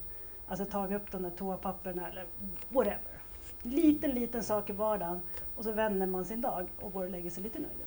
Alltså 0.48 0.66
tagit 0.66 1.02
upp 1.02 1.12
de 1.12 1.24
där 1.24 1.30
toapapperna 1.30 2.10
eller 2.10 2.26
whatever. 2.70 3.00
Liten, 3.62 4.12
liten 4.12 4.44
sak 4.44 4.70
i 4.70 4.74
vardagen 4.74 5.22
och 5.56 5.64
så 5.64 5.72
vänder 5.72 6.08
man 6.08 6.26
sin 6.26 6.42
dag 6.42 6.68
och 6.80 6.94
går 6.94 7.04
och 7.04 7.10
lägger 7.10 7.30
sig 7.30 7.44
lite 7.44 7.60
nöjd. 7.60 7.78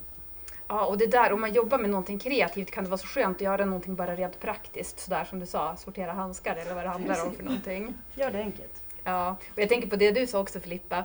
Ja, 0.69 0.87
och 0.87 0.99
det 0.99 1.07
där, 1.07 1.33
om 1.33 1.41
man 1.41 1.53
jobbar 1.53 1.79
med 1.79 1.91
någonting 1.91 2.19
kreativt 2.19 2.71
kan 2.71 2.85
det 2.85 2.91
vara 2.91 2.99
så 2.99 3.07
skönt 3.07 3.37
att 3.37 3.43
göra 3.43 3.64
någonting 3.64 3.95
bara 3.95 4.17
rent 4.17 4.41
praktiskt, 4.41 5.01
sådär 5.01 5.25
som 5.25 5.41
du 5.41 5.47
sa, 5.47 5.77
sortera 5.77 6.12
handskar 6.12 6.57
eller 6.57 6.75
vad 6.75 6.85
det 6.85 6.88
handlar 6.88 7.27
om 7.27 7.33
för 7.33 7.43
någonting. 7.43 7.95
Gör 8.14 8.31
det 8.31 8.38
enkelt. 8.38 8.78
Ja, 9.09 9.37
och 9.55 9.62
jag 9.62 9.68
tänker 9.68 9.88
på 9.88 9.97
det 9.97 10.11
du 10.11 10.27
sa 10.27 10.40
också 10.40 10.61
Filippa. 10.61 11.05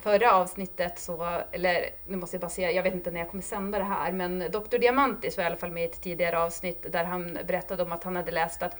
Förra 0.00 0.32
avsnittet 0.32 0.98
så, 0.98 1.42
eller 1.52 1.90
nu 2.06 2.16
måste 2.16 2.36
jag 2.36 2.40
bara 2.40 2.50
säga, 2.50 2.72
jag 2.72 2.82
vet 2.82 2.94
inte 2.94 3.10
när 3.10 3.20
jag 3.20 3.30
kommer 3.30 3.42
sända 3.42 3.78
det 3.78 3.84
här, 3.84 4.12
men 4.12 4.38
Dr. 4.38 4.78
Diamantis 4.78 5.36
var 5.36 5.44
i 5.44 5.46
alla 5.46 5.56
fall 5.56 5.70
med 5.70 5.82
i 5.82 5.86
ett 5.86 6.02
tidigare 6.02 6.42
avsnitt 6.42 6.86
där 6.92 7.04
han 7.04 7.38
berättade 7.46 7.82
om 7.82 7.92
att 7.92 8.04
han 8.04 8.16
hade 8.16 8.30
läst 8.30 8.62
att 8.62 8.76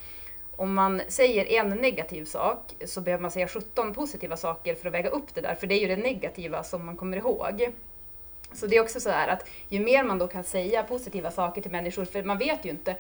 om 0.57 0.75
man 0.75 1.03
säger 1.09 1.47
en 1.47 1.69
negativ 1.69 2.25
sak 2.25 2.75
så 2.85 3.01
behöver 3.01 3.23
man 3.23 3.31
säga 3.31 3.49
17 3.49 3.95
positiva 3.95 4.37
saker 4.37 4.75
för 4.75 4.87
att 4.87 4.95
väga 4.95 5.09
upp 5.09 5.35
det 5.35 5.41
där, 5.41 5.55
för 5.55 5.67
det 5.67 5.75
är 5.75 5.81
ju 5.81 5.97
det 5.97 6.03
negativa 6.03 6.63
som 6.63 6.87
man 6.87 6.97
kommer 6.97 7.17
ihåg. 7.17 7.73
Så 8.53 8.67
det 8.67 8.77
är 8.77 8.81
också 8.81 9.01
så 9.01 9.11
här 9.11 9.29
att 9.29 9.49
ju 9.69 9.81
mer 9.81 10.05
man 10.05 10.19
då 10.19 10.29
kan 10.29 10.45
säga 10.45 10.83
positiva 10.83 11.31
saker 11.31 11.63
till 11.63 11.71
människor, 11.71 12.05
för 12.05 12.23
man 12.23 12.39
vet 12.39 12.65
ju 12.65 12.71
inte 12.71 12.97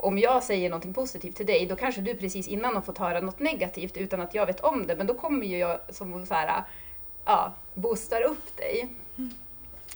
om 0.00 0.18
jag 0.18 0.42
säger 0.42 0.70
någonting 0.70 0.94
positivt 0.94 1.36
till 1.36 1.46
dig, 1.46 1.66
då 1.66 1.76
kanske 1.76 2.00
du 2.00 2.14
precis 2.14 2.48
innan 2.48 2.74
har 2.74 2.82
fått 2.82 2.98
höra 2.98 3.20
något 3.20 3.40
negativt 3.40 3.96
utan 3.96 4.20
att 4.20 4.34
jag 4.34 4.46
vet 4.46 4.60
om 4.60 4.86
det. 4.86 4.96
Men 4.96 5.06
då 5.06 5.14
kommer 5.14 5.46
ju 5.46 5.58
jag 5.58 5.80
som 5.88 6.26
så 6.26 6.34
här, 6.34 6.62
ja, 7.24 7.54
boostar 7.74 8.22
upp 8.22 8.56
dig. 8.56 8.88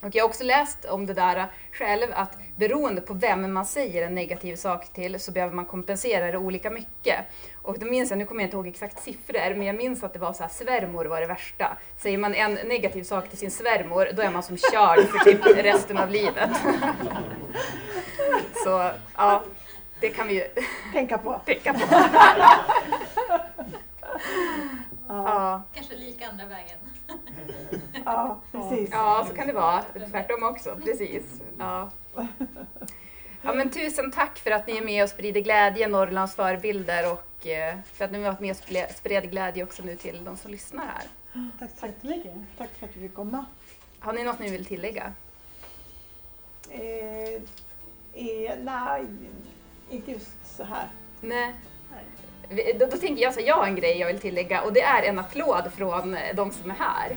Och 0.02 0.14
jag 0.14 0.24
har 0.24 0.28
också 0.28 0.44
läst 0.44 0.84
om 0.84 1.06
det 1.06 1.14
där 1.14 1.46
själv, 1.72 2.12
att 2.12 2.36
beroende 2.56 3.00
på 3.00 3.14
vem 3.14 3.52
man 3.52 3.66
säger 3.66 4.06
en 4.06 4.14
negativ 4.14 4.56
sak 4.56 4.92
till 4.92 5.20
så 5.20 5.32
behöver 5.32 5.54
man 5.54 5.64
kompensera 5.64 6.32
det 6.32 6.38
olika 6.38 6.70
mycket. 6.70 7.16
Och 7.62 7.78
då 7.78 7.86
minns 7.86 8.10
jag, 8.10 8.18
nu 8.18 8.24
kommer 8.24 8.42
jag 8.42 8.46
inte 8.46 8.56
ihåg 8.56 8.66
exakt 8.66 9.02
siffror, 9.02 9.54
men 9.54 9.66
jag 9.66 9.76
minns 9.76 10.02
att 10.02 10.12
det 10.12 10.18
var 10.18 10.32
så 10.32 10.42
här, 10.42 10.50
svärmor 10.50 11.04
var 11.04 11.20
det 11.20 11.26
värsta. 11.26 11.76
Säger 11.96 12.18
man 12.18 12.34
en 12.34 12.54
negativ 12.54 13.02
sak 13.02 13.28
till 13.28 13.38
sin 13.38 13.50
svärmor, 13.50 14.08
då 14.16 14.22
är 14.22 14.30
man 14.30 14.42
som 14.42 14.56
körd 14.56 14.98
för 15.08 15.18
typ 15.24 15.46
resten 15.46 15.98
av 15.98 16.10
livet. 16.10 16.50
Så 18.64 18.90
ja, 19.16 19.42
det 20.02 20.10
kan 20.10 20.28
vi 20.28 20.34
ju 20.34 20.44
Tänka 20.92 21.18
på. 21.18 21.40
tänka 21.44 21.72
på. 21.74 21.80
Ja, 25.08 25.62
Kanske 25.74 25.96
lika 25.96 26.28
andra 26.28 26.44
vägen. 26.46 26.78
ja 28.04 28.40
precis. 28.52 28.88
ja, 28.92 29.24
så 29.28 29.34
kan 29.34 29.46
det 29.46 29.52
vara. 29.52 29.82
Tvärtom 30.10 30.42
också, 30.42 30.76
precis. 30.84 31.24
Ja. 31.58 31.90
Ja, 33.44 33.54
men 33.54 33.70
tusen 33.70 34.10
tack 34.10 34.38
för 34.38 34.50
att 34.50 34.66
ni 34.66 34.76
är 34.76 34.82
med 34.84 35.02
och 35.02 35.08
sprider 35.08 35.40
glädje, 35.40 35.88
Norrlands 35.88 36.34
förebilder 36.34 37.12
och 37.12 37.46
eh, 37.46 37.76
för 37.92 38.04
att 38.04 38.10
ni 38.12 38.22
har 38.22 38.30
varit 38.30 38.40
med 38.40 38.50
och 38.50 38.94
spred 38.96 39.30
glädje 39.30 39.64
också 39.64 39.82
nu 39.82 39.96
till 39.96 40.24
de 40.24 40.36
som 40.36 40.50
lyssnar 40.50 40.84
här. 40.84 41.02
Tack 41.58 41.70
så 41.80 41.86
jättemycket. 41.86 42.32
Tack 42.58 42.70
för 42.78 42.86
att 42.86 42.94
du 42.94 43.00
fick 43.00 43.14
komma. 43.14 43.44
Har 44.00 44.12
ni 44.12 44.24
något 44.24 44.38
ni 44.38 44.50
vill 44.50 44.64
tillägga? 44.64 45.12
Eh, 46.70 46.80
eh, 48.12 48.58
nej, 48.62 49.06
inte 49.92 50.10
just 50.10 50.56
så 50.56 50.64
här. 50.64 50.88
Nej. 51.20 51.54
Vi- 52.48 52.72
Då, 52.78 52.86
då 52.86 52.96
tänker 52.96 53.22
jag 53.22 53.34
så 53.34 53.40
här, 53.40 53.46
jag 53.46 53.56
har 53.56 53.66
en 53.66 53.76
grej 53.76 53.98
jag 53.98 54.06
vill 54.06 54.18
tillägga 54.20 54.62
och 54.62 54.72
det 54.72 54.82
är 54.82 55.02
en 55.02 55.18
applåd 55.18 55.70
från 55.76 56.16
de 56.34 56.50
som 56.50 56.70
är 56.70 56.74
här. 56.74 57.16